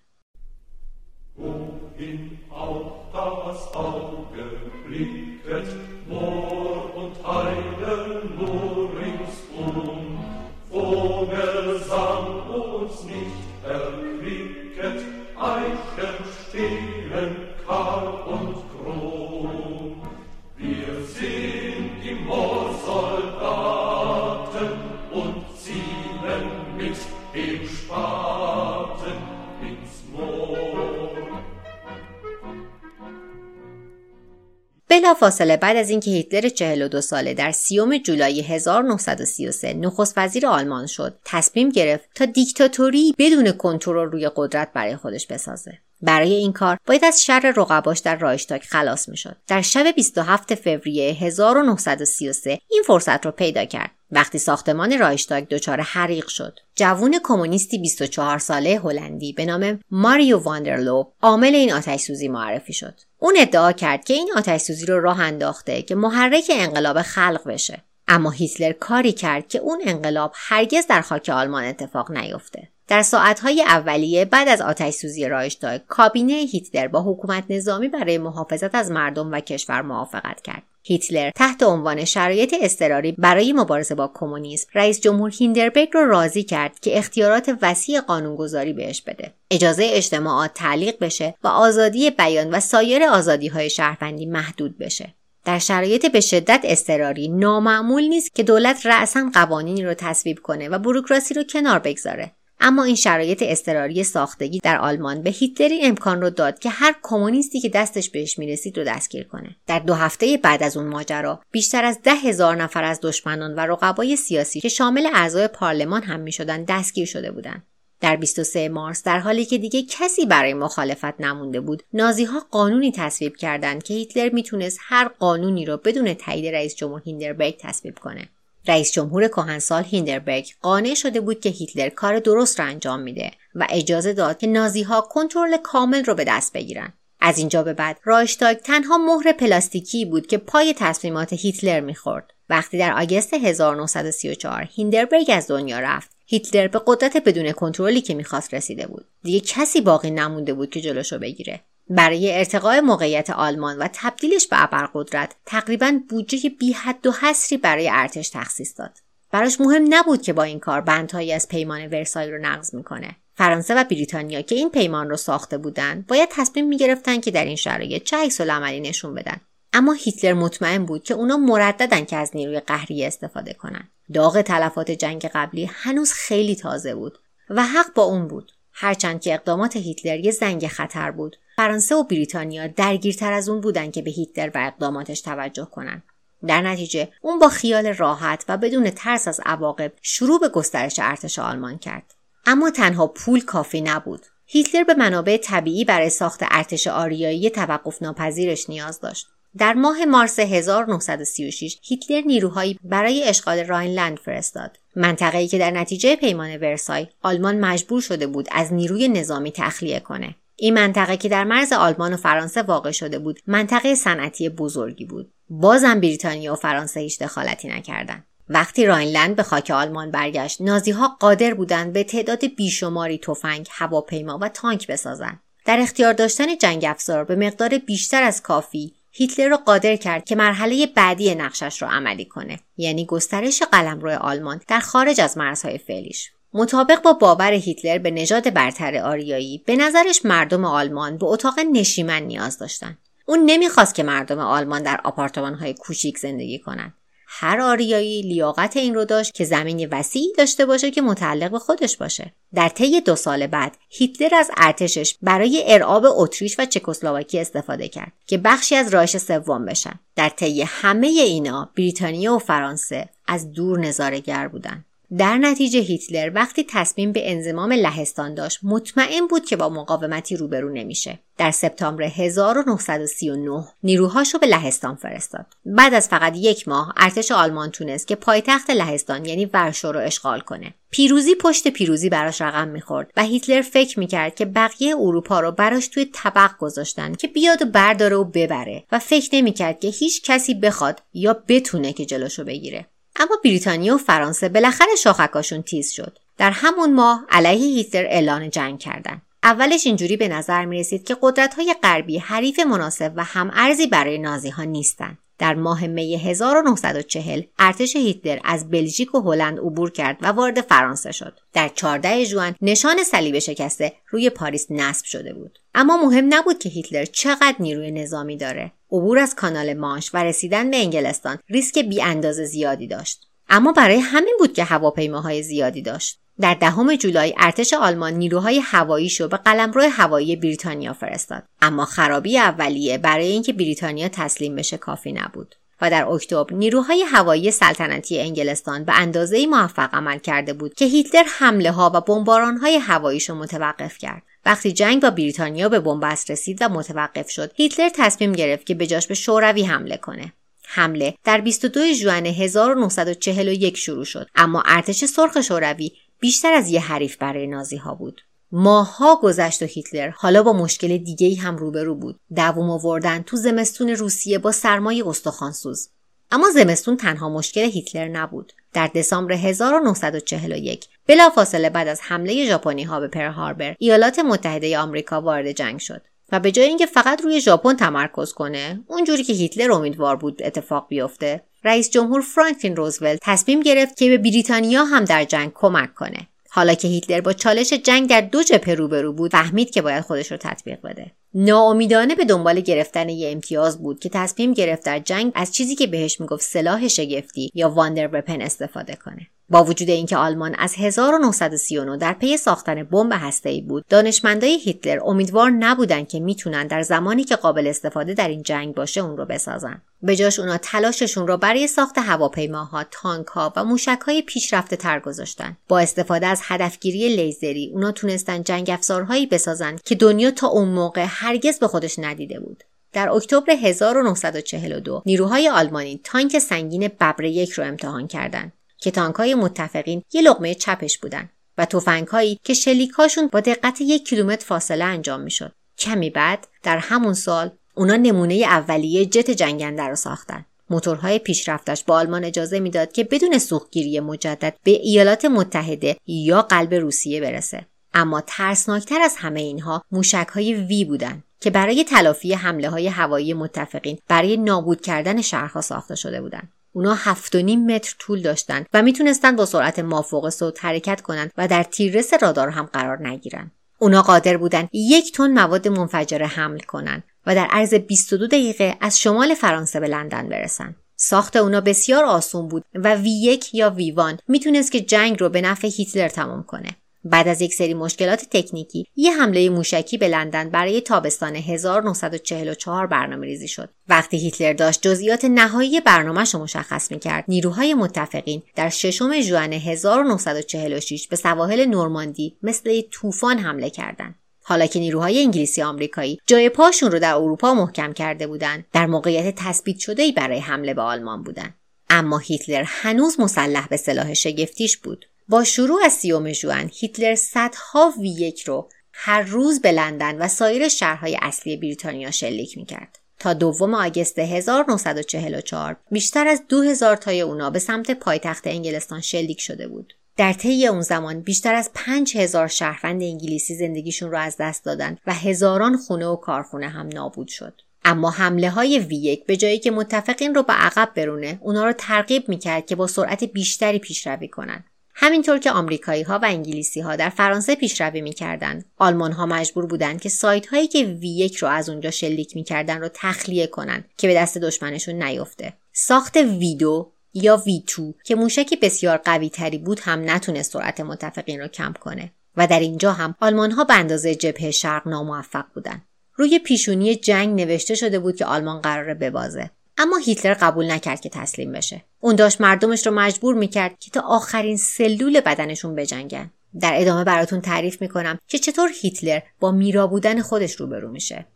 بلافاصله 35.15 35.57
بعد 35.57 35.77
از 35.77 35.91
اینکه 35.91 36.11
هیتلر 36.11 36.49
42 36.49 37.01
ساله 37.01 37.35
در 37.35 37.53
سیوم 37.53 37.99
جولای 37.99 38.41
1933 38.41 39.75
نخست 39.75 40.15
وزیر 40.17 40.47
آلمان 40.47 40.87
شد 40.87 41.19
تصمیم 41.25 41.69
گرفت 41.69 42.09
تا 42.15 42.25
دیکتاتوری 42.25 43.15
بدون 43.19 43.53
کنترل 43.53 44.11
روی 44.11 44.31
قدرت 44.37 44.73
برای 44.73 44.97
خودش 44.97 45.27
بسازه. 45.27 45.79
برای 46.03 46.35
این 46.35 46.53
کار 46.53 46.79
باید 46.87 47.05
از 47.05 47.25
شر 47.25 47.53
رقباش 47.57 47.99
در 47.99 48.17
رایشتاگ 48.17 48.63
خلاص 48.63 49.09
می‌شد. 49.09 49.37
در 49.47 49.63
شب 49.63 49.87
27 49.95 50.55
فوریه 50.55 51.13
1933 51.13 52.59
این 52.71 52.83
فرصت 52.87 53.27
رو 53.27 53.33
پیدا 53.33 53.65
کرد. 53.65 53.91
وقتی 54.11 54.39
ساختمان 54.39 54.99
رایشتاگ 54.99 55.49
دچار 55.49 55.81
حریق 55.81 56.29
شد 56.29 56.59
جوون 56.75 57.21
کمونیستی 57.25 57.79
24 57.79 58.39
ساله 58.39 58.81
هلندی 58.85 59.33
به 59.33 59.45
نام 59.45 59.81
مارینوس 59.91 60.39
واندرلوبه 60.39 61.05
عامل 61.23 61.55
این 61.55 61.73
آتش 61.73 62.01
سوزی 62.01 62.29
معرفی 62.29 62.73
شد. 62.73 63.01
اون 63.19 63.35
ادعا 63.39 63.73
کرد 63.73 64.05
که 64.05 64.15
این 64.15 64.31
آتش 64.37 64.61
سوزی 64.61 64.87
رو 64.87 65.01
راه 65.01 65.21
انداخته 65.21 65.83
که 65.83 65.95
محرک 65.95 66.51
انقلاب 66.51 67.03
خلق 67.03 67.49
بشه. 67.49 67.83
اما 68.09 68.31
هیتلر 68.31 68.73
کاری 68.73 69.13
کرد 69.13 69.49
که 69.49 69.59
اون 69.59 69.81
انقلاب 69.85 70.33
هرگز 70.35 70.87
در 70.87 71.01
خاک 71.01 71.29
آلمان 71.29 71.65
اتفاق 71.65 72.11
نیفته. 72.11 72.69
در 72.89 73.03
ساعتهای 73.03 73.63
اولیه 73.63 74.25
بعد 74.25 74.49
از 74.49 74.61
آتش 74.61 74.95
سوزی 74.95 75.29
رایشتاگ 75.29 75.81
کابینه 75.89 76.33
هیتلر 76.33 76.89
با 76.89 77.03
حکومت 77.03 77.45
نظامی 77.51 77.89
برای 77.89 78.19
محافظت 78.19 78.75
از 78.75 78.91
مردم 78.91 79.33
و 79.33 79.41
کشور 79.41 79.83
موافقت 79.83 80.41
کرد. 80.41 80.63
هیتلر 80.89 81.31
تحت 81.31 81.63
عنوان 81.63 82.05
شرایط 82.05 82.55
اضطراری 82.61 83.13
برای 83.13 83.53
مبارزه 83.53 83.95
با 83.95 84.11
کمونیسم 84.15 84.69
رئیس 84.75 85.01
جمهور 85.01 85.33
هیندربرگ 85.39 85.89
را 85.93 86.05
راضی 86.05 86.43
کرد 86.43 86.81
که 86.81 86.99
اختیارات 86.99 87.59
وسیع 87.63 88.01
قانونگذاری 88.01 88.73
بهش 88.73 89.03
بده. 89.03 89.33
اجازه 89.51 89.89
اجتماعات 89.93 90.51
تعلیق 90.55 90.99
بشه 90.99 91.35
و 91.45 91.49
آزادی 91.49 92.11
بیان 92.11 92.51
و 92.51 92.61
سایر 92.61 93.03
آزادی 93.03 93.49
های 93.49 93.71
شهروندی 93.71 94.27
محدود 94.27 94.79
بشه. 94.79 95.15
در 95.45 95.59
شرایط 95.59 96.07
به 96.07 96.21
شدت 96.21 96.61
اضطراری 96.65 97.29
نامعمول 97.29 98.03
نیست 98.03 98.35
که 98.35 98.43
دولت 98.43 98.87
رأسا 98.87 99.31
قوانینی 99.35 99.83
رو 99.83 99.95
تصویب 99.95 100.39
کنه 100.43 100.69
و 100.69 100.79
بروکراسی 100.79 101.35
رو 101.35 101.43
کنار 101.43 101.79
بگذاره. 101.79 102.33
اما 102.61 102.85
این 102.85 102.97
شرایط 102.97 103.43
اضطراری 103.47 104.05
ساختگی 104.05 104.59
در 104.59 104.79
آلمان 104.79 105.23
به 105.23 105.31
هیتلر 105.31 105.79
امکان 105.83 106.21
رو 106.21 106.31
داد 106.31 106.59
که 106.59 106.71
هر 106.71 106.95
کمونیستی 107.03 107.61
که 107.61 107.69
دستش 107.69 108.11
بهش 108.11 108.39
می‌رسید 108.39 108.79
رو 108.79 108.85
دستگیر 108.85 109.25
کنه. 109.25 109.57
در 109.67 109.79
دو 109.79 109.95
هفته 109.95 110.37
بعد 110.37 110.63
از 110.63 110.77
اون 110.77 110.87
ماجرا 110.87 111.41
بیشتر 111.51 111.85
از 111.85 111.99
ده 112.03 112.15
هزار 112.15 112.57
نفر 112.57 112.85
از 112.85 113.01
دشمنان 113.03 113.55
و 113.55 113.61
رقبای 113.61 114.17
سیاسی 114.17 114.61
که 114.61 114.69
شامل 114.69 115.07
اعضای 115.15 115.49
پارلمان 115.49 116.03
هم 116.03 116.21
می‌شدند 116.21 116.67
دستگیر 116.67 117.07
شده 117.07 117.31
بودند. 117.31 117.67
در 118.01 118.17
23 118.17 118.69
مارس 118.69 119.03
در 119.03 119.19
حالی 119.19 119.45
که 119.45 119.59
دیگه 119.59 119.83
کسی 119.83 120.27
برای 120.27 120.55
مخالفت 120.55 121.21
نمونده 121.21 121.61
بود 121.61 121.83
نازی 121.93 122.25
ها 122.25 122.41
قانونی 122.51 122.93
تصویب 122.93 123.37
کردند 123.37 123.83
که 123.83 123.95
هیتلر 123.95 124.31
می‌تونست 124.31 124.79
هر 124.83 125.09
قانونی 125.09 125.65
را 125.65 125.77
بدون 125.77 126.15
تایید 126.15 126.55
رئیس 126.55 126.75
جمهور 126.75 127.03
هیندربرگ 127.05 127.57
تصویب 127.61 127.99
کنه. 127.99 128.29
رئیس 128.69 128.93
جمهور 128.93 129.29
کهنسال 129.29 129.85
هیندربرگ 129.85 130.47
قانع 130.63 130.95
شده 130.95 131.21
بود 131.21 131.41
که 131.41 131.49
هیتلر 131.49 131.89
کار 131.89 132.19
درست 132.19 132.61
را 132.61 132.67
انجام 132.67 133.01
میده 133.01 133.31
و 133.55 133.67
اجازه 133.71 134.13
داد 134.13 134.39
که 134.39 134.47
نازی 134.47 134.83
ها 134.83 135.01
کنترل 135.01 135.57
کامل 135.57 136.05
رو 136.05 136.15
به 136.15 136.25
دست 136.25 136.53
بگیرن. 136.53 136.93
از 137.21 137.39
اینجا 137.39 137.63
به 137.63 137.73
بعد 137.73 138.01
رایشتاگ 138.05 138.57
تنها 138.57 138.99
مهر 138.99 139.33
پلاستیکی 139.33 140.05
بود 140.05 140.27
که 140.27 140.39
پای 140.39 140.75
تصمیمات 140.79 141.33
هیتلر 141.33 141.81
می‌خورد. 141.81 142.35
وقتی 142.51 142.79
در 142.79 142.93
آگست 143.03 143.35
1934 143.35 144.69
هیندربرگ 144.75 145.31
از 145.35 145.49
دنیا 145.49 145.81
رفت 145.81 146.11
هیتلر 146.27 146.69
به 146.69 146.81
قدرت 146.87 147.17
بدون 147.17 147.53
کنترلی 147.53 148.01
که 148.01 148.15
می‌خواست 148.15 148.55
رسیده 148.55 148.87
بود 148.87 149.05
دیگه 149.23 149.41
کسی 149.41 149.81
باقی 149.81 150.11
نمونده 150.11 150.55
بود 150.55 150.71
که 150.71 150.81
جلوشو 150.81 151.19
بگیره 151.19 151.61
برای 151.91 152.39
ارتقاء 152.39 152.81
موقعیت 152.81 153.31
آلمان 153.31 153.79
و 153.79 153.89
تبدیلش 153.93 154.47
به 154.47 154.63
ابرقدرت 154.63 155.35
تقریبا 155.47 156.01
بودجه 156.09 156.51
بی 156.51 156.73
حد 156.73 157.07
و 157.07 157.13
حصری 157.13 157.59
برای 157.59 157.91
ارتش 157.93 158.29
تخصیص 158.29 158.79
داد. 158.79 158.99
براش 159.31 159.61
مهم 159.61 159.87
نبود 159.91 160.23
که 160.23 160.33
با 160.33 160.43
این 160.43 160.61
کار 160.61 160.81
بندهایی 160.81 161.33
از 161.33 161.49
پیمان 161.49 161.87
ورسای 161.87 162.31
رو 162.31 162.39
نقض 162.39 162.75
می‌کنه. 162.75 163.17
فرانسه 163.35 163.75
و 163.75 163.85
بریتانیا 163.85 164.43
که 164.43 164.55
این 164.55 164.71
پیمان 164.71 165.11
رو 165.11 165.17
ساخته 165.17 165.59
بودند 165.59 166.07
باید 166.07 166.29
تصمیم 166.33 166.69
می‌گرفتن 166.69 167.21
که 167.21 167.31
در 167.31 167.45
این 167.45 167.57
شرایط 167.57 168.03
چه 168.03 168.17
عکس 168.17 168.41
عملی 168.41 168.81
نشون 168.81 169.15
بدن. 169.15 169.41
اما 169.73 169.93
هیتلر 169.93 170.33
مطمئن 170.33 170.85
بود 170.85 171.05
که 171.05 171.15
اونا 171.15 171.37
مرددن 171.37 172.05
که 172.05 172.17
از 172.17 172.31
نیروی 172.35 172.61
قهری 172.61 173.05
استفاده 173.05 173.53
کنن. 173.53 173.89
داغ 174.15 174.41
تلفات 174.41 174.91
جنگ 174.91 175.31
قبلی 175.35 175.65
هنوز 175.65 176.13
خیلی 176.13 176.57
تازه 176.57 176.95
بود 176.95 177.19
و 177.51 177.63
حق 177.63 177.95
با 177.95 178.03
اون 178.03 178.29
بود. 178.29 178.53
هرچند 178.73 179.21
که 179.21 179.35
اقدامات 179.35 179.77
هیتلر 179.77 180.19
یه 180.19 180.31
زنگ 180.31 180.67
خطر 180.67 181.11
بود. 181.11 181.37
فرانسه 181.59 181.95
و 181.95 182.03
بریتانیا 182.03 182.67
درگیرتر 182.67 183.33
از 183.33 183.49
اون 183.49 183.61
بودن 183.61 183.91
که 183.91 184.03
به 184.03 184.11
هیتلر 184.11 184.51
و 184.55 184.59
اقداماتش 184.67 185.21
توجه 185.21 185.65
کنند. 185.65 186.03
در 186.47 186.63
نتیجه 186.63 187.09
اون 187.23 187.39
با 187.39 187.49
خیال 187.49 187.87
راحت 187.87 188.45
و 188.49 188.57
بدون 188.57 188.91
ترس 188.91 189.29
از 189.29 189.41
عواقب 189.47 189.93
شروع 190.03 190.41
به 190.41 190.49
گسترش 190.49 190.99
ارتش 191.03 191.39
آلمان 191.39 191.79
کرد. 191.79 192.15
اما 192.47 192.71
تنها 192.71 193.07
پول 193.07 193.41
کافی 193.41 193.81
نبود. 193.81 194.27
هیتلر 194.47 194.85
به 194.85 194.95
منابع 194.95 195.37
طبیعی 195.37 195.85
برای 195.85 196.11
ساخت 196.11 196.41
ارتش 196.51 196.87
آریایی 196.87 197.51
توقف 197.51 198.03
ناپذیرش 198.03 198.71
نیاز 198.71 199.01
داشت. 199.01 199.27
در 199.57 199.75
ماه 199.75 200.05
مارس 200.05 200.39
1936 200.39 201.79
هیتلر 201.83 202.21
نیروهایی 202.21 202.79
برای 202.85 203.25
اشغال 203.25 203.59
راینلند 203.59 204.19
فرستاد. 204.19 204.79
منطقه‌ای 204.97 205.49
که 205.49 205.59
در 205.59 205.71
نتیجه 205.71 206.17
پیمان 206.17 206.57
ورسای 206.57 207.07
آلمان 207.23 207.61
مجبور 207.61 208.01
شده 208.01 208.27
بود 208.27 208.49
از 208.51 208.73
نیروی 208.73 209.09
نظامی 209.09 209.53
تخلیه 209.53 210.01
کنه. 210.01 210.35
این 210.61 210.75
منطقه 210.75 211.17
که 211.17 211.29
در 211.29 211.45
مرز 211.45 211.73
آلمان 211.73 212.15
و 212.15 212.17
فرانسه 212.17 212.63
واقع 212.63 212.91
شده 212.91 213.19
بود 213.19 213.41
منطقه 213.47 213.95
صنعتی 213.95 214.49
بزرگی 214.49 215.05
بود. 215.05 215.33
بازم 215.51 216.01
بریتانیا 216.01 216.53
و 216.53 216.57
فرانسه 216.57 217.01
هیچ 217.01 217.23
دخالتی 217.23 217.69
نکردند 217.69 218.25
وقتی 218.49 218.87
راینلند 218.87 219.37
به 219.37 219.43
خاک 219.43 219.71
آلمان 219.71 220.11
برگشت 220.11 220.61
نازیها 220.61 221.17
قادر 221.21 221.55
بودند 221.55 221.93
به 221.93 222.05
تعداد 222.05 222.47
بیشماری 222.47 223.19
تفنگ 223.19 223.67
هواپیما 223.71 224.39
و 224.43 224.49
تانک 224.49 224.87
بسازند 224.87 225.41
در 225.65 225.81
اختیار 225.81 226.13
داشتن 226.13 226.57
جنگ 226.59 226.85
افزار 226.85 227.25
به 227.25 227.37
مقدار 227.37 227.79
بیشتر 227.79 228.23
از 228.23 228.43
کافی 228.43 228.95
هیتلر 229.11 229.49
را 229.49 229.57
قادر 229.57 229.97
کرد 229.97 230.25
که 230.25 230.37
مرحله 230.37 230.87
بعدی 230.87 231.35
نقشش 231.35 231.83
را 231.83 231.89
عملی 231.89 232.25
کنه 232.25 232.61
یعنی 232.77 233.07
گسترش 233.07 233.63
قلمرو 233.63 234.11
آلمان 234.11 234.61
در 234.69 234.81
خارج 234.81 235.21
از 235.21 235.39
مرزهای 235.39 235.79
فعلیش. 235.79 236.31
مطابق 236.55 237.03
با 237.03 237.13
باور 237.13 237.53
هیتلر 237.53 237.99
به 237.99 238.11
نژاد 238.11 238.55
برتر 238.55 238.97
آریایی 238.97 239.63
به 239.67 239.77
نظرش 239.77 240.25
مردم 240.25 240.65
آلمان 240.65 241.19
به 241.19 241.27
اتاق 241.27 241.59
نشیمن 241.73 242.23
نیاز 242.23 242.59
داشتند 242.59 242.99
اون 243.27 243.45
نمی‌خواست 243.47 243.95
که 243.95 244.03
مردم 244.03 244.39
آلمان 244.39 244.83
در 244.83 245.01
آپارتمانهای 245.05 245.75
کوچیک 245.75 246.19
زندگی 246.19 246.59
کنند. 246.59 246.95
هر 247.31 247.61
آریایی 247.61 248.23
لیاقت 248.23 248.77
این 248.77 248.95
رو 248.95 249.05
داشت 249.05 249.35
که 249.35 249.45
زمین 249.45 249.89
وسیعی 249.93 250.33
داشته 250.39 250.67
باشه 250.67 250.91
که 250.91 251.03
متعلق 251.03 251.51
به 251.51 251.59
خودش 251.59 251.97
باشه. 251.97 252.33
در 252.55 252.69
طی 252.69 253.01
دو 253.01 253.17
سال 253.17 253.47
بعد 253.47 253.77
هیتلر 253.89 254.35
از 254.35 254.51
ارتشش 254.57 255.17
برای 255.23 255.65
ارعاب 255.67 256.05
اتریش 256.07 256.59
و 256.59 256.65
چکسلواکی 256.65 257.41
استفاده 257.41 257.89
کرد 257.89 258.13
که 258.27 258.39
بخشی 258.39 258.75
از 258.75 258.95
رایش 258.95 259.17
سوم 259.17 259.65
بشن. 259.65 260.01
در 260.17 260.29
طی 260.29 260.63
همه 260.63 261.07
اینا 261.07 261.71
بریتانیا 261.77 262.35
و 262.35 262.39
فرانسه 262.39 263.09
از 263.27 263.53
دور 263.53 263.79
نظارهگر 263.79 264.49
بودند 264.49 264.85
در 265.17 265.39
نتیجه 265.39 265.81
هیتلر 265.81 266.31
وقتی 266.35 266.67
تصمیم 266.69 267.13
به 267.13 267.31
انضمام 267.31 267.73
لهستان 267.73 268.35
داشت 268.35 268.59
مطمئن 268.63 269.27
بود 269.27 269.45
که 269.45 269.57
با 269.57 269.69
مقاومتی 269.69 270.37
روبرو 270.37 270.73
نمیشه. 270.73 271.19
در 271.39 271.51
سپتامبر 271.51 272.03
1939 272.03 273.65
نیروهاش 273.83 274.35
رو 274.35 274.41
به 274.41 274.47
لهستان 274.47 274.95
فرستاد. 274.95 275.47
بعد 275.65 275.95
از 275.95 276.09
فقط 276.09 276.33
یک 276.37 276.69
ماه 276.69 276.95
ارتش 276.97 277.33
آلمان 277.33 277.71
تونست 277.71 278.09
که 278.09 278.15
پایتخت 278.15 278.71
لهستان 278.71 279.25
یعنی 279.25 279.45
ورشو 279.45 279.93
رو 279.93 280.01
اشغال 280.01 280.41
کنه. 280.41 280.75
پیروزی 280.91 281.35
پشت 281.35 281.69
پیروزی 281.69 282.09
براش 282.09 282.43
رقم 282.43 282.69
می‌خورد 282.69 283.11
و 283.17 283.23
هیتلر 283.23 283.63
فکر 283.63 283.99
می‌کرد 283.99 284.35
که 284.35 284.45
بقیه 284.45 284.97
اروپا 284.97 285.41
رو 285.41 285.51
براش 285.53 285.89
توی 285.89 286.05
طبق 286.13 286.51
گذاشتن 286.59 287.15
که 287.15 287.29
بیاد 287.29 287.63
و 287.63 287.67
برداره 287.67 288.17
و 288.17 288.25
ببره 288.25 288.85
و 288.93 288.99
فکر 288.99 289.29
نمی‌کرد 289.33 289.81
که 289.81 289.89
هیچ 289.89 290.23
کسی 290.23 290.55
بخواد 290.55 291.03
یا 291.15 291.43
بتونه 291.49 291.93
که 291.93 292.05
جلوشو 292.05 292.45
بگیره. 292.45 292.87
اما 293.19 293.37
بریتانیا 293.45 293.95
و 293.95 293.99
فرانسه 293.99 294.49
بالاخره 294.49 294.95
شاخکاشون 294.99 295.63
تیز 295.63 295.91
شد 295.91 296.19
در 296.39 296.51
همون 296.51 296.95
ماه 296.95 297.25
علیه 297.31 297.77
هیتلر 297.77 298.07
اعلان 298.07 298.51
جنگ 298.51 298.79
کردند 298.79 299.23
اولش 299.43 299.87
اینجوری 299.87 300.17
به 300.17 300.29
نظر 300.29 300.65
می 300.65 300.81
رسید 300.81 301.05
که 301.05 301.17
قدرت 301.23 301.55
های 301.55 301.75
غربی 301.83 302.19
حریف 302.19 302.59
مناسب 302.61 303.13
و 303.17 303.25
هم 303.25 303.51
ارزی 303.55 303.87
برای 303.87 304.19
نازی 304.19 304.51
ها 304.51 304.65
نیستند. 304.65 305.19
در 305.39 305.55
ماه 305.55 305.87
می 305.87 306.17
1940 306.17 307.43
ارتش 307.59 307.97
هیتلر 307.97 308.39
از 308.45 308.71
بلژیک 308.71 309.15
و 309.15 309.21
هلند 309.21 309.59
عبور 309.59 309.91
کرد 309.91 310.19
و 310.23 310.27
وارد 310.27 310.61
فرانسه 310.61 311.13
شد. 311.13 311.39
در 311.53 311.69
14 311.69 312.25
ژوئن 312.25 312.55
نشان 312.63 313.05
صلیب 313.05 313.39
شکسته 313.39 313.93
روی 314.11 314.31
پاریس 314.31 314.67
نصب 314.71 315.05
شده 315.05 315.35
بود. 315.35 315.59
اما 315.75 315.97
مهم 315.97 316.35
نبود 316.35 316.59
که 316.59 316.69
هیتلر 316.69 317.05
چقدر 317.05 317.57
نیروی 317.61 317.91
نظامی 317.91 318.37
داره. 318.37 318.73
عبور 318.93 319.19
از 319.19 319.35
کانال 319.35 319.75
مانش 319.75 320.11
و 320.15 320.25
رسیدن 320.25 320.71
به 320.71 320.77
انگلستان 320.77 321.39
ریسک 321.49 321.79
بی 321.79 322.03
اندازه 322.03 322.45
زیادی 322.45 322.87
داشت. 322.87 323.29
اما 323.49 323.73
برای 323.73 323.99
همین 323.99 324.37
بود 324.39 324.53
که 324.53 324.65
هواپیماهای 324.65 325.43
زیادی 325.43 325.83
داشت. 325.83 326.21
در 326.41 326.55
دهم 326.55 326.97
جولای 326.97 327.35
ارتش 327.39 327.73
آلمان 327.73 328.13
نیروهای 328.13 328.59
هواییشو 328.59 329.29
به 329.29 329.37
قلمرو 329.37 329.83
هوایی 329.83 330.37
بریتانیا 330.37 330.93
فرستاد. 330.93 331.43
اما 331.63 331.85
خرابی 331.85 332.39
اولیه 332.39 332.99
برای 332.99 333.27
اینکه 333.27 333.53
بریتانیا 333.53 334.09
تسلیم 334.09 334.57
بشه 334.57 334.77
کافی 334.77 335.13
نبود 335.13 335.55
و 335.81 335.91
در 335.91 336.05
اکتبر 336.05 336.55
نیروهای 336.55 337.03
هوایی 337.03 337.51
سلطنتی 337.51 338.21
انگلستان 338.21 338.85
به 338.85 338.93
اندازه 338.93 339.47
موفق 339.47 339.95
عمل 339.95 340.19
کرده 340.19 340.53
بود 340.53 340.75
که 340.75 340.85
هیتلر 340.85 341.25
حمله 341.39 341.71
ها 341.71 341.91
و 341.95 342.01
بمباران 342.01 342.57
های 342.57 342.77
هواییش 342.77 343.31
متوقف 343.31 343.99
کرد. 343.99 344.23
وقتی 344.47 344.73
جنگ 344.73 345.03
با 345.03 345.11
بریتانیا 345.11 345.69
به 345.69 345.81
بنبست 345.81 346.31
رسید 346.31 346.63
و 346.63 346.69
متوقف 346.69 347.31
شد 347.31 347.53
هیتلر 347.55 347.91
تصمیم 347.95 348.33
گرفت 348.33 348.67
که 348.67 348.75
به 348.75 348.87
جاش 348.87 349.07
به 349.07 349.15
شوروی 349.15 349.63
حمله 349.63 349.97
کنه. 349.97 350.33
حمله 350.71 351.15
در 351.25 351.41
22 351.41 351.93
ژوئن 351.93 352.27
1941 352.27 353.77
شروع 353.77 354.05
شد 354.05 354.29
اما 354.35 354.63
ارتش 354.67 355.05
سرخ 355.05 355.41
شوروی 355.41 355.93
بیشتر 356.21 356.53
از 356.53 356.71
یه 356.71 356.81
حریف 356.81 357.17
برای 357.17 357.47
نازی 357.47 357.77
ها 357.77 357.95
بود. 357.95 358.21
ماهها 358.53 359.17
گذشت 359.23 359.63
و 359.63 359.67
هیتلر 359.67 360.09
حالا 360.09 360.43
با 360.43 360.53
مشکل 360.53 360.97
دیگه 360.97 361.27
ای 361.27 361.35
هم 361.35 361.57
روبرو 361.57 361.95
بود. 361.95 362.21
دووم 362.37 362.71
آوردن 362.71 363.23
تو 363.23 363.37
زمستون 363.37 363.89
روسیه 363.89 364.39
با 364.39 364.53
سرمای 364.53 365.03
استخوانسوز. 365.03 365.89
اما 366.31 366.51
زمستون 366.51 366.97
تنها 366.97 367.29
مشکل 367.29 367.61
هیتلر 367.61 368.09
نبود. 368.09 368.53
در 368.73 368.87
دسامبر 368.87 369.33
1941 369.33 370.87
بلافاصله 371.07 371.71
بعد 371.71 371.89
از 371.89 372.01
حمله 372.03 372.47
ژاپنی 372.47 372.83
ها 372.83 373.01
به 373.01 373.09
پر 373.09 373.27
هاربر 373.27 373.77
ایالات 373.79 374.19
متحده 374.19 374.79
آمریکا 374.79 375.21
وارد 375.21 375.53
جنگ 375.53 375.79
شد. 375.79 376.03
و 376.33 376.41
به 376.41 376.53
جای 376.53 376.67
اینکه 376.67 376.87
فقط 376.87 377.21
روی 377.21 377.41
ژاپن 377.41 377.77
تمرکز 377.77 378.33
کنه 378.33 378.85
اونجوری 378.87 379.25
که 379.25 379.33
هیتلر 379.33 379.73
امیدوار 379.73 380.17
بود 380.17 380.43
اتفاق 380.43 380.87
بیفته 380.89 381.43
رئیس 381.65 381.91
جمهور 381.91 382.21
فرانکلین 382.21 382.77
روزولت 382.77 383.19
تصمیم 383.23 383.61
گرفت 383.61 383.97
که 383.97 384.09
به 384.09 384.19
بریتانیا 384.19 384.85
هم 384.85 385.05
در 385.05 385.25
جنگ 385.25 385.53
کمک 385.55 385.95
کنه. 385.95 386.29
حالا 386.51 386.75
که 386.75 386.89
هیتلر 386.89 387.21
با 387.21 387.33
چالش 387.33 387.73
جنگ 387.73 388.09
در 388.09 388.21
دو 388.21 388.43
جبهه 388.43 388.75
روبرو 388.75 389.13
بود 389.13 389.31
فهمید 389.31 389.71
که 389.71 389.83
باید 389.83 390.05
خودش 390.05 390.31
رو 390.33 390.37
تطبیق 390.37 390.81
بده. 390.81 391.13
ناامیدانه 391.35 392.15
به 392.15 392.25
دنبال 392.25 392.61
گرفتن 392.61 393.09
یه 393.09 393.31
امتیاز 393.31 393.83
بود 393.83 394.01
که 394.01 394.09
تصمیم 394.09 394.53
گرفت 394.53 394.85
در 394.85 394.99
جنگ 394.99 395.33
از 395.35 395.53
چیزی 395.53 395.75
که 395.75 395.87
بهش 395.87 396.21
می‌گفت 396.21 396.43
سلاح 396.43 396.89
شگفتی 396.89 397.51
یا 397.55 397.71
واندر 397.71 398.09
وپن 398.13 398.43
استفاده 398.43 398.95
کنه. 399.05 399.27
با 399.51 399.65
وجود 399.65 399.91
اینکه 399.91 400.17
آلمان 400.17 400.55
از 400.55 400.75
1939 400.79 401.97
در 401.97 402.13
پی 402.13 402.37
ساختن 402.37 402.83
بمب 402.83 403.13
هسته‌ای 403.15 403.61
بود 403.61 403.85
دانشمندای 403.89 404.59
هیتلر 404.59 405.01
امیدوار 405.05 405.51
نبودند 405.51 406.09
که 406.09 406.21
می‌تونن 406.21 406.67
در 406.67 406.83
زمانی 406.83 407.25
که 407.25 407.37
قابل 407.37 407.67
استفاده 407.67 408.15
در 408.15 408.29
این 408.29 408.43
جنگ 408.43 408.75
باشه 408.75 409.01
اون 409.01 409.17
رو 409.17 409.25
بسازن 409.25 409.83
به 410.03 410.17
جاش 410.17 410.39
اونا 410.39 410.59
تلاششون 410.59 411.29
رو 411.29 411.37
برای 411.37 411.67
ساخت 411.67 411.99
هواپیماها، 411.99 412.85
تانکها 412.91 413.53
و 413.57 413.65
موشکهای 413.65 414.23
پیشرفته 414.23 414.77
تر 414.77 415.01
گذاشتن. 415.01 415.57
با 415.69 415.79
استفاده 415.79 416.27
از 416.27 416.41
هدفگیری 416.45 417.17
لیزری، 417.17 417.71
اونا 417.75 417.93
تونستن 417.93 418.43
جنگ 418.43 418.71
افزارهایی 418.71 419.27
بسازن 419.27 419.77
که 419.85 419.95
دنیا 419.95 420.31
تا 420.31 420.47
اون 420.47 420.69
موقع 420.69 421.07
هرگز 421.09 421.59
به 421.59 421.69
خودش 421.69 421.99
ندیده 421.99 422.41
بود. 422.41 422.65
در 422.93 423.11
اکتبر 423.11 423.53
1942 423.53 425.03
نیروهای 425.07 425.49
آلمانی 425.49 426.01
تانک 426.05 426.39
سنگین 426.39 426.89
ببر 426.89 427.25
یک 427.25 427.51
رو 427.51 427.65
امتحان 427.65 428.07
کردند 428.07 428.53
که 428.79 428.91
تانکهای 428.91 429.35
متفقین 429.35 430.03
یه 430.13 430.23
لقمه 430.23 430.55
چپش 430.55 430.99
بودن 430.99 431.29
و 431.59 431.65
تفنگهایی 431.65 432.41
که 432.45 432.55
شلیکهاشون 432.55 433.27
با 433.27 433.41
دقت 433.41 433.81
یک 433.81 434.09
کیلومتر 434.09 434.47
فاصله 434.47 434.85
انجام 434.85 435.21
می‌شد. 435.21 435.53
کمی 435.79 436.11
بعد 436.11 436.47
در 436.63 436.79
همون 436.79 437.15
سال 437.15 437.51
اونا 437.75 437.97
نمونه 437.97 438.35
اولیه 438.35 439.07
جت 439.07 439.31
جنگنده 439.31 439.83
رو 439.83 439.95
ساختن. 439.95 440.45
موتورهای 440.71 441.19
پیشرفتش 441.19 441.85
با 441.85 441.95
آلمان 441.95 442.25
اجازه 442.25 442.61
می‌داد 442.61 442.93
که 442.93 443.05
بدون 443.05 443.39
سوختگیری 443.39 444.01
مجدد 444.01 444.55
به 444.65 444.71
ایالات 444.71 445.25
متحده 445.25 445.97
یا 446.07 446.43
قلب 446.43 446.75
روسیه 446.75 447.21
برسه 447.21 447.67
اما 447.95 448.21
ترسناکتر 448.27 449.01
از 449.01 449.17
همه 449.17 449.41
اینها 449.41 449.85
موشک 449.91 450.29
های 450.35 450.55
وی 450.55 450.85
بودند 450.85 451.25
که 451.41 451.51
برای 451.51 451.85
تلافی 451.85 452.35
حمله 452.35 452.69
های 452.69 452.87
هوایی 452.87 453.35
متفقین 453.35 453.99
برای 454.09 454.37
نابود 454.37 454.81
کردن 454.81 455.23
شهرها 455.23 455.61
ساخته 455.61 455.95
شده 455.95 456.21
بودند 456.21 456.53
اونا 456.73 456.95
هفت 456.95 457.35
و 457.35 457.39
نیم 457.39 457.75
متر 457.75 457.95
طول 457.99 458.23
داشتند 458.23 458.67
و 458.75 458.83
می‌تونستند 458.83 459.37
با 459.37 459.47
سرعت 459.47 459.79
مافوق 459.79 460.29
صوت 460.29 460.65
حرکت 460.65 461.01
کنند 461.01 461.33
و 461.39 461.49
در 461.49 461.63
تیررس 461.63 462.15
رادار 462.23 462.49
هم 462.49 462.65
قرار 462.73 463.09
نگیرند 463.09 463.51
اونا 463.79 464.03
قادر 464.03 464.37
بودند 464.37 464.69
یک 464.73 465.13
تن 465.13 465.33
مواد 465.33 465.69
منفجره 465.69 466.27
حمل 466.27 466.59
کنند 466.59 467.03
و 467.27 467.35
در 467.35 467.47
عرض 467.51 467.75
22 467.75 468.27
دقیقه 468.27 468.77
از 468.81 469.01
شمال 469.01 469.35
فرانسه 469.35 469.81
به 469.81 469.89
لندن 469.89 470.29
برسند 470.29 470.77
ساخت 470.97 471.37
اونا 471.37 471.61
بسیار 471.61 472.05
آسون 472.05 472.49
بود 472.49 472.65
و 472.75 472.95
وی 472.95 473.11
یک 473.11 473.55
یا 473.55 473.71
وی 473.71 473.91
وان 473.91 474.19
می‌تونست 474.29 474.73
که 474.73 474.81
جنگ 474.81 475.21
رو 475.21 475.29
به 475.29 475.41
نفع 475.41 475.69
هیتلر 475.69 476.09
تمام 476.09 476.43
کنه. 476.43 476.77
بعد 477.09 477.29
از 477.29 477.41
یک 477.41 477.55
سری 477.55 477.75
مشکلات 477.75 478.25
تکنیکی 478.31 478.87
یه 478.97 479.13
حمله 479.13 479.49
موشکی 479.49 479.99
به 479.99 480.09
لندن 480.09 480.51
برای 480.51 480.81
تابستان 480.81 481.37
1944 481.37 482.87
برنامه 482.87 483.27
ریزی 483.27 483.49
شد. 483.49 483.71
وقتی 483.89 484.19
هیتلر 484.19 484.53
داشت 484.53 484.83
جزئیات 484.83 485.25
نهایی 485.25 485.81
برنامهش 485.81 486.35
رو 486.35 486.43
مشخص 486.43 486.91
می‌کرد. 486.91 487.25
نیروهای 487.29 487.75
متفقین 487.75 488.43
در 488.57 488.69
ششم 488.69 489.21
ژوئن 489.21 489.53
1946 489.53 491.09
به 491.09 491.17
سواحل 491.17 491.65
نورماندی 491.65 492.37
مثل 492.43 492.81
طوفان 492.91 493.39
حمله 493.39 493.71
کردند. 493.71 494.15
حالا 494.43 494.67
که 494.67 494.79
نیروهای 494.79 495.23
انگلیسی 495.23 495.63
آمریکایی 495.63 496.19
جای 496.27 496.49
پاشون 496.49 496.91
رو 496.91 496.99
در 496.99 497.15
اروپا 497.15 497.55
محکم 497.55 497.93
کرده 497.93 498.27
بودند 498.27 498.65
در 498.73 498.87
موقعیت 498.87 499.35
تثبیت 499.37 499.79
شده 499.79 500.13
برای 500.13 500.39
حمله 500.39 500.75
به 500.75 500.83
آلمان 500.83 501.23
بودند. 501.23 501.55
اما 501.91 502.19
هیتلر 502.19 502.63
هنوز 502.67 503.21
مسلح 503.21 503.69
به 503.69 503.77
سلاح 503.77 504.15
شگفتیش 504.15 504.77
بود. 504.77 505.07
با 505.31 505.45
شروع 505.45 505.81
از 505.85 505.93
سیوم 505.93 506.33
ژوئن 506.33 506.71
هیتلر 506.75 507.15
صدها 507.15 507.93
V 508.01 508.09
یک 508.09 508.43
رو 508.43 508.69
هر 508.93 509.23
روز 509.23 509.61
به 509.61 509.73
لندن 509.73 510.19
و 510.19 510.29
سایر 510.29 510.69
شهرهای 510.69 511.19
اصلی 511.23 511.57
بریتانیا 511.57 512.11
شلیک 512.11 512.59
می‌کرد. 512.59 512.99
تا 513.19 513.35
دوم 513.35 513.75
آگست 513.75 514.19
1944 514.19 515.77
بیشتر 515.91 516.29
از 516.29 516.43
2000 516.49 516.97
تای 516.97 517.21
اونا 517.21 517.51
به 517.51 517.59
سمت 517.59 517.91
پایتخت 517.91 518.47
انگلستان 518.47 519.01
شلیک 519.01 519.41
شده 519.41 519.69
بود. 519.69 519.95
در 520.17 520.33
طی 520.33 520.67
اون 520.67 520.81
زمان 520.81 521.21
بیشتر 521.21 521.55
از 521.55 521.71
5000 521.75 522.49
شهروند 522.49 523.03
انگلیسی 523.03 523.55
زندگیشون 523.55 524.11
رو 524.11 524.19
از 524.19 524.37
دست 524.41 524.65
دادن 524.65 524.99
و 525.07 525.15
هزاران 525.15 525.77
خونه 525.77 526.07
و 526.07 526.17
کارخونه 526.17 526.69
هم 526.69 526.89
نابود 526.89 527.29
شد. 527.29 527.61
اما 527.85 528.11
حمله 528.11 528.51
های 528.51 528.79
V 528.79 529.25
به 529.27 529.37
جای 529.37 529.59
اینکه 529.59 529.71
متفقین 529.71 530.35
رو 530.35 530.43
به 530.43 530.53
عقب 530.53 530.93
برونه 530.95 531.39
اونا 531.43 531.65
رو 531.65 531.73
ترغیب 531.73 532.29
می‌کرد 532.29 532.67
که 532.67 532.77
با 532.77 532.87
سرعت 532.87 533.25
بیشتری 533.25 533.79
پیشروی 533.79 534.29
کنند 534.29 534.65
همینطور 535.01 535.39
که 535.39 535.51
آمریکایی 535.51 536.03
ها 536.03 536.19
و 536.19 536.25
انگلیسی 536.25 536.81
ها 536.81 536.97
در 536.97 537.09
فرانسه 537.09 537.55
پیشروی 537.55 538.01
می‌کردند 538.01 538.65
آلمان 538.77 539.13
ها 539.13 539.27
مجبور 539.27 539.67
بودند 539.67 540.01
که 540.01 540.09
سایت 540.09 540.47
هایی 540.47 540.69
که 540.69 540.85
وی 540.85 541.09
یک 541.09 541.37
رو 541.37 541.49
از 541.49 541.69
اونجا 541.69 541.91
شلیک 541.91 542.37
می‌کردن 542.37 542.81
رو 542.81 542.89
تخلیه 542.95 543.47
کنند 543.47 543.85
که 543.97 544.09
به 544.09 544.15
دست 544.15 544.39
دشمنشون 544.39 545.03
نیفته. 545.03 545.53
ساخت 545.73 546.17
ویدو 546.17 546.93
یا 547.15 547.37
وی 547.37 547.65
2 547.77 547.95
که 548.05 548.15
موشکی 548.15 548.57
بسیار 548.57 548.97
قوی 548.97 549.31
تری 549.31 549.59
بود 549.59 549.81
هم 549.81 550.11
نتونست 550.11 550.53
سرعت 550.53 550.81
متفقین 550.81 551.41
رو 551.41 551.49
کم 551.49 551.73
کنه. 551.81 552.13
و 552.37 552.47
در 552.47 552.61
اینجا 552.61 552.93
هم 552.93 553.15
آلمان 553.21 553.51
ها 553.51 553.65
به 553.65 553.75
اندازه 553.75 554.15
جبهه 554.15 554.51
شرق 554.51 554.89
ناموفق 554.89 555.45
بودند 555.55 555.83
روی 556.15 556.39
پیشونی 556.39 556.97
جنگ 556.97 557.41
نوشته 557.41 557.75
شده 557.75 557.99
بود 557.99 558.17
که 558.17 558.25
آلمان 558.25 558.61
قراره 558.61 558.95
ببازه. 558.95 559.51
اما 559.79 559.97
هیتلر 559.97 560.35
قبول 560.35 560.71
نکرد 560.71 561.01
که 561.01 561.09
تسلیم 561.09 561.53
بشه. 561.53 561.85
اون 562.01 562.17
داشت 562.17 562.41
مردمش 562.41 562.87
رو 562.87 562.93
مجبور 562.93 563.35
می‌کرد 563.35 563.79
که 563.79 563.91
تا 563.91 564.01
آخرین 564.01 564.57
سلول 564.57 565.21
بدنشون 565.21 565.75
بجنگن. 565.75 566.31
در 566.61 566.73
ادامه 566.77 567.05
براتون 567.05 567.41
تعریف 567.41 567.83
می‌کنم 567.83 568.19
که 568.29 568.39
چطور 568.39 568.71
هیتلر 568.81 569.21
با 569.41 569.51
میرا 569.51 569.87
بودن 569.87 570.23
خودش 570.23 570.55
روبرو 570.55 570.91
میشه. 570.91 571.27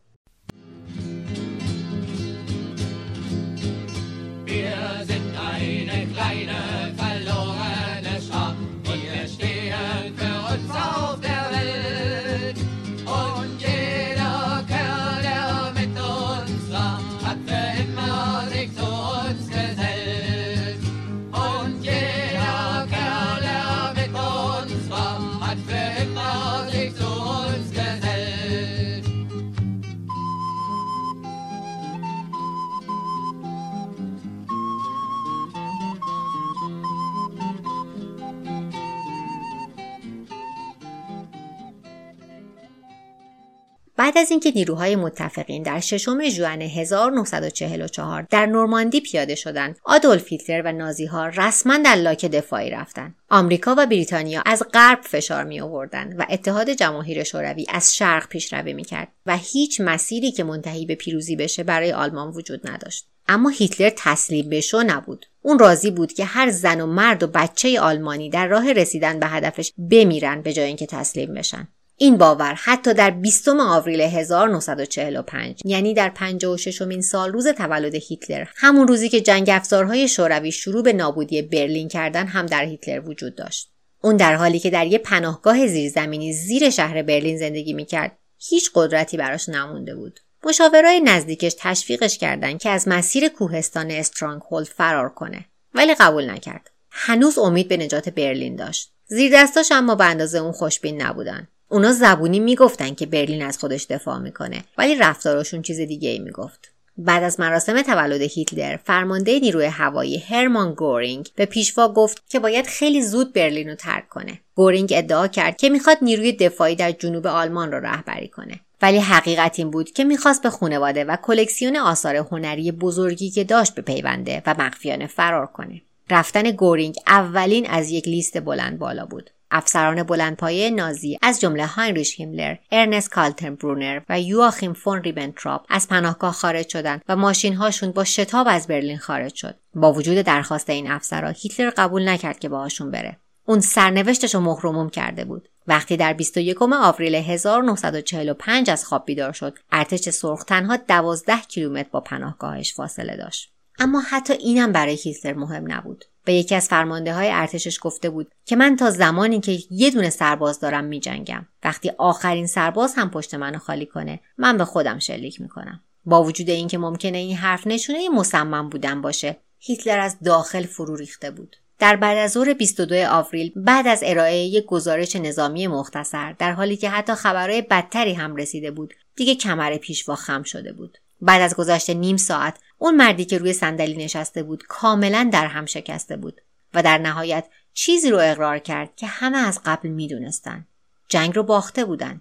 بعد 44.03 44.19
از 44.19 44.31
اینکه 44.31 44.53
نیروهای 44.55 44.97
متفقین 44.97 45.63
در 45.63 45.81
ششم 45.81 46.29
ژوئن 46.29 46.63
1944 46.63 48.27
در 48.31 48.47
نورماندی 48.47 49.01
پیاده 49.01 49.35
شدند 49.35 49.79
آدولف 49.85 50.29
هیتلر 50.29 50.63
و 50.65 50.73
نازی 50.73 51.07
ها 51.07 51.27
رسما 51.27 51.79
در 51.79 51.95
لاک 51.95 52.25
دفاعی 52.27 52.71
رفتند. 52.71 53.15
آمریکا 53.31 53.75
و 53.79 53.87
بریتانیا 53.87 54.43
از 54.47 54.63
غرب 54.75 55.01
فشار 55.03 55.45
می 55.45 55.61
آوردند 55.61 56.15
و 56.19 56.27
اتحاد 56.31 56.71
جماهیر 56.71 57.25
شوروی 57.25 57.67
از 57.69 57.97
شرق 57.97 58.29
پیشروی 58.29 58.73
می‌کرد 58.73 59.09
و 59.27 59.37
هیچ 59.37 59.81
مسیری 59.81 60.33
که 60.33 60.45
منتهی 60.45 60.87
به 60.87 60.95
پیروزی 60.95 61.37
بشه 61.37 61.63
برای 61.63 61.93
آلمان 61.93 62.29
وجود 62.29 62.71
نداشت. 62.71 63.07
اما 63.29 63.49
هیتلر 63.49 63.93
تسلیم 63.97 64.49
بشو 64.49 64.83
نبود. 64.87 65.27
اون 65.43 65.59
راضی 65.59 65.91
بود 65.91 66.13
که 66.13 66.25
هر 66.25 66.51
زن 66.51 66.81
و 66.81 66.87
مرد 66.87 67.23
و 67.23 67.27
بچه 67.27 67.81
آلمانی 67.81 68.31
در 68.31 68.47
راه 68.47 68.73
رسیدن 68.73 69.21
به 69.21 69.27
هدفش 69.27 69.73
بمیرن 69.91 70.43
به 70.43 70.53
جای 70.53 70.67
اینکه 70.67 70.87
تسلیم 70.87 71.35
بشن. 71.35 71.69
این 72.03 72.17
باور 72.17 72.55
حتی 72.55 72.95
در 72.95 73.11
20 73.11 73.49
آوریل 73.49 74.01
1945 74.01 75.61
یعنی 75.65 75.95
در 75.95 76.09
56 76.09 76.83
مین 76.83 77.03
سال 77.03 77.33
روز 77.33 77.49
تولد 77.49 77.95
هیتلر 77.95 78.47
همون 78.57 78.89
روزی 78.89 79.09
که 79.09 79.21
جنگ 79.21 79.51
افزارهای 79.51 80.09
شوروی 80.09 80.53
شروع 80.53 80.83
به 80.83 80.93
نابودی 80.93 81.43
برلین 81.43 81.89
کردن 81.89 82.27
هم 82.27 82.47
در 82.47 82.65
هیتلر 82.65 83.09
وجود 83.09 83.35
داشت. 83.35 83.71
اون 84.01 84.17
در 84.17 84.35
حالی 84.35 84.59
که 84.59 84.71
در 84.71 84.87
یه 84.87 84.99
پناهگاه 84.99 85.67
زیرزمینی 85.67 86.33
زیر 86.33 86.71
شهر 86.71 87.03
برلین 87.03 87.39
زندگی 87.39 87.73
می‌کرد 87.73 88.19
هیچ 88.39 88.71
قدرتی 88.75 89.17
براش 89.17 89.49
نمونده 89.49 89.95
بود. 89.95 90.21
مشاورای 90.45 91.01
نزدیکش 91.01 91.57
تشویقش 91.59 92.19
کردند 92.19 92.61
که 92.61 92.71
از 92.71 92.89
مسیر 92.89 93.29
کوهستان 93.29 93.91
استرانگ 93.91 94.43
هولد 94.51 94.67
فرار 94.67 95.09
کنه 95.09 95.45
ولی 95.75 95.95
قبول 95.95 96.31
نکرد. 96.31 96.71
هنوز 96.91 97.39
امید 97.39 97.69
به 97.69 97.77
نجات 97.77 98.09
برلین 98.09 98.57
داشت. 98.57 98.93
زیردستاش 99.07 99.73
اما 99.73 99.95
به 99.95 100.05
اندازه 100.05 100.39
اون 100.39 100.53
خوشبین 100.53 101.03
نبودن. 101.03 101.49
اونا 101.73 101.93
زبونی 101.93 102.41
می‌گفتن 102.41 102.95
که 102.95 103.07
برلین 103.07 103.43
از 103.43 103.59
خودش 103.59 103.87
دفاع 103.91 104.19
می‌کنه 104.19 104.65
ولی 104.79 104.95
رفتارشون 104.95 105.63
چیز 105.63 105.81
دیگه 105.81 106.09
ای 106.09 106.19
می‌گفت. 106.19 106.73
بعد 106.97 107.23
از 107.23 107.41
مراسم 107.41 107.83
تولد 107.83 108.21
هیتلر 108.21 108.77
فرمانده 108.77 109.41
نیروی 109.41 109.65
هوایی 109.65 110.19
هرمان 110.19 110.75
گورینگ 110.75 111.29
به 111.37 111.47
پیشوا 111.47 111.93
گفت 111.93 112.23
که 112.29 112.39
باید 112.39 112.67
خیلی 112.67 113.03
زود 113.03 113.33
برلین 113.33 113.69
رو 113.69 113.75
ترک 113.75 114.09
کنه. 114.09 114.41
گورینگ 114.55 114.93
ادعا 114.97 115.29
کرد 115.29 115.57
که 115.57 115.69
می‌خواد 115.69 115.99
نیروی 116.03 116.33
دفاعی 116.33 116.77
در 116.77 116.93
جنوب 116.93 117.27
آلمان 117.27 117.73
رو 117.73 117.81
رهبری 117.81 118.29
کنه. 118.29 118.61
ولی 118.83 118.99
حقیقت 118.99 119.59
این 119.59 119.71
بود 119.71 119.91
که 119.91 120.05
می‌خواست 120.05 120.43
به 120.43 120.51
خانواده 120.51 121.05
و 121.05 121.17
کلکسیون 121.17 121.77
آثار 121.77 122.17
هنری 122.17 122.73
بزرگی 122.73 123.31
که 123.31 123.45
داشت 123.45 123.75
بپیونده 123.75 124.43
و 124.47 124.55
مخفیانه 124.59 125.07
فرار 125.07 125.47
کنه. 125.47 125.83
رفتن 126.11 126.51
گورینگ 126.51 126.97
اولین 127.07 127.71
از 127.71 127.91
یک 127.91 128.09
لیست 128.09 128.41
بلند 128.41 128.79
بالا 128.79 129.07
بود. 129.07 129.31
افسران 129.53 130.03
بلندپایه 130.03 130.71
نازی 130.71 131.19
از 131.23 131.41
جمله 131.41 131.67
هاینریش 131.67 132.21
هیملر، 132.21 132.57
ارنست 132.73 133.11
کالتنبرونر 133.11 134.01
و 134.09 134.21
یواخیم 134.21 134.73
فون 134.73 135.03
ریبنتراپ 135.03 135.67
از 135.69 135.89
پناهگاه 135.89 136.33
خارج 136.33 136.69
شدند 136.69 137.03
و 137.09 137.17
ماشینهاشون 137.17 137.91
با 137.91 138.05
شتاب 138.05 138.47
از 138.51 138.67
برلین 138.67 138.99
خارج 138.99 139.35
شد. 139.35 139.55
با 139.75 139.93
وجود 139.93 140.17
درخواست 140.19 140.71
این 140.71 140.91
افسرها 140.91 141.31
هیتلر 141.31 141.71
قبول 141.71 142.09
نکرد 142.09 142.39
که 142.39 142.49
باهاشون 142.49 142.91
بره. 142.91 143.17
اون 143.45 143.61
سرنوشتش 143.61 144.35
رو 144.35 144.41
مهرموم 144.41 144.91
کرده 144.91 145.25
بود. 145.25 145.49
وقتی 145.67 145.97
در 145.97 146.13
21 146.13 146.63
آوریل 146.63 147.15
1945 147.15 148.71
از 148.71 148.85
خواب 148.85 149.07
بیدار 149.07 149.33
شد، 149.33 149.59
ارتش 149.73 150.09
سرخ 150.09 150.45
تنها 150.45 150.77
12 150.77 151.37
کیلومتر 151.49 151.89
با 151.93 152.01
پناهگاهش 152.01 152.75
فاصله 152.75 153.17
داشت. 153.17 153.53
اما 153.79 154.01
حتی 154.01 154.33
اینم 154.33 154.73
برای 154.73 154.95
هیتلر 154.95 155.35
مهم 155.35 155.73
نبود. 155.73 156.05
به 156.25 156.35
یکی 156.35 156.55
از 156.55 156.69
فرمانده 156.69 157.15
های 157.15 157.31
ارتشش 157.31 157.79
گفته 157.83 158.11
بود 158.11 158.31
که 158.45 158.57
من 158.57 158.77
تا 158.77 158.91
زمانی 158.91 159.41
که 159.41 159.59
یه 159.71 159.91
دونه 159.91 160.11
سرباز 160.11 160.61
دارم 160.61 160.85
می 160.85 161.01
جنگم. 161.01 161.47
وقتی 161.65 161.93
آخرین 161.99 162.47
سرباز 162.47 162.95
هم 162.97 163.11
پشت 163.11 163.35
منو 163.35 163.59
خالی 163.59 163.87
کنه 163.87 164.21
من 164.39 164.59
به 164.59 164.65
خودم 164.65 164.99
شلیک 164.99 165.41
می‌کنم. 165.41 165.81
با 166.05 166.25
وجود 166.25 166.51
اینکه 166.51 166.79
ممکنه 166.79 167.19
این 167.19 167.37
حرف 167.37 167.67
نشونه 167.67 168.09
مصمم 168.09 168.69
بودن 168.69 169.03
باشه 169.03 169.37
هیتلر 169.59 169.99
از 169.99 170.17
داخل 170.25 170.63
فرو 170.63 170.97
ریخته 170.97 171.31
بود. 171.31 171.57
در 171.79 171.97
بعد 171.97 172.19
از 172.19 172.33
ظهر 172.33 172.53
22 172.53 172.95
آوریل 173.11 173.53
بعد 173.57 173.87
از 173.87 174.01
ارائه 174.07 174.37
یک 174.37 174.67
گزارش 174.67 175.17
نظامی 175.17 175.67
مختصر 175.67 176.33
در 176.33 176.53
حالی 176.53 176.77
که 176.77 176.91
حتی 176.91 177.15
خبرهای 177.15 177.63
بدتری 177.63 178.13
هم 178.13 178.37
رسیده 178.37 178.71
بود 178.71 178.95
دیگه 179.17 179.35
کمر 179.35 179.77
پیشوا 179.77 180.15
خم 180.15 180.43
شده 180.43 180.73
بود. 180.73 180.99
بعد 181.21 181.43
از 181.43 181.55
گذشت 181.55 181.91
نیم 181.91 182.17
ساعت 182.17 182.59
اون 182.83 182.97
مردی 182.97 183.25
که 183.25 183.39
روی 183.39 183.53
صندلی 183.53 184.05
نشسته 184.05 184.43
بود 184.43 184.63
کاملا 184.63 185.31
در 185.33 185.47
هم 185.47 185.67
شکسته 185.67 186.17
بود 186.17 186.41
و 186.75 186.83
در 186.83 186.99
نهایت 186.99 187.45
چیزی 187.75 188.11
رو 188.11 188.19
اقرار 188.19 188.59
کرد 188.59 188.97
که 188.97 189.07
همه 189.07 189.39
از 189.39 189.61
قبل 189.65 189.89
می‌دونستن. 189.89 190.67
جنگ 191.09 191.37
رو 191.37 191.43
باخته 191.43 191.85
بودن. 191.85 192.21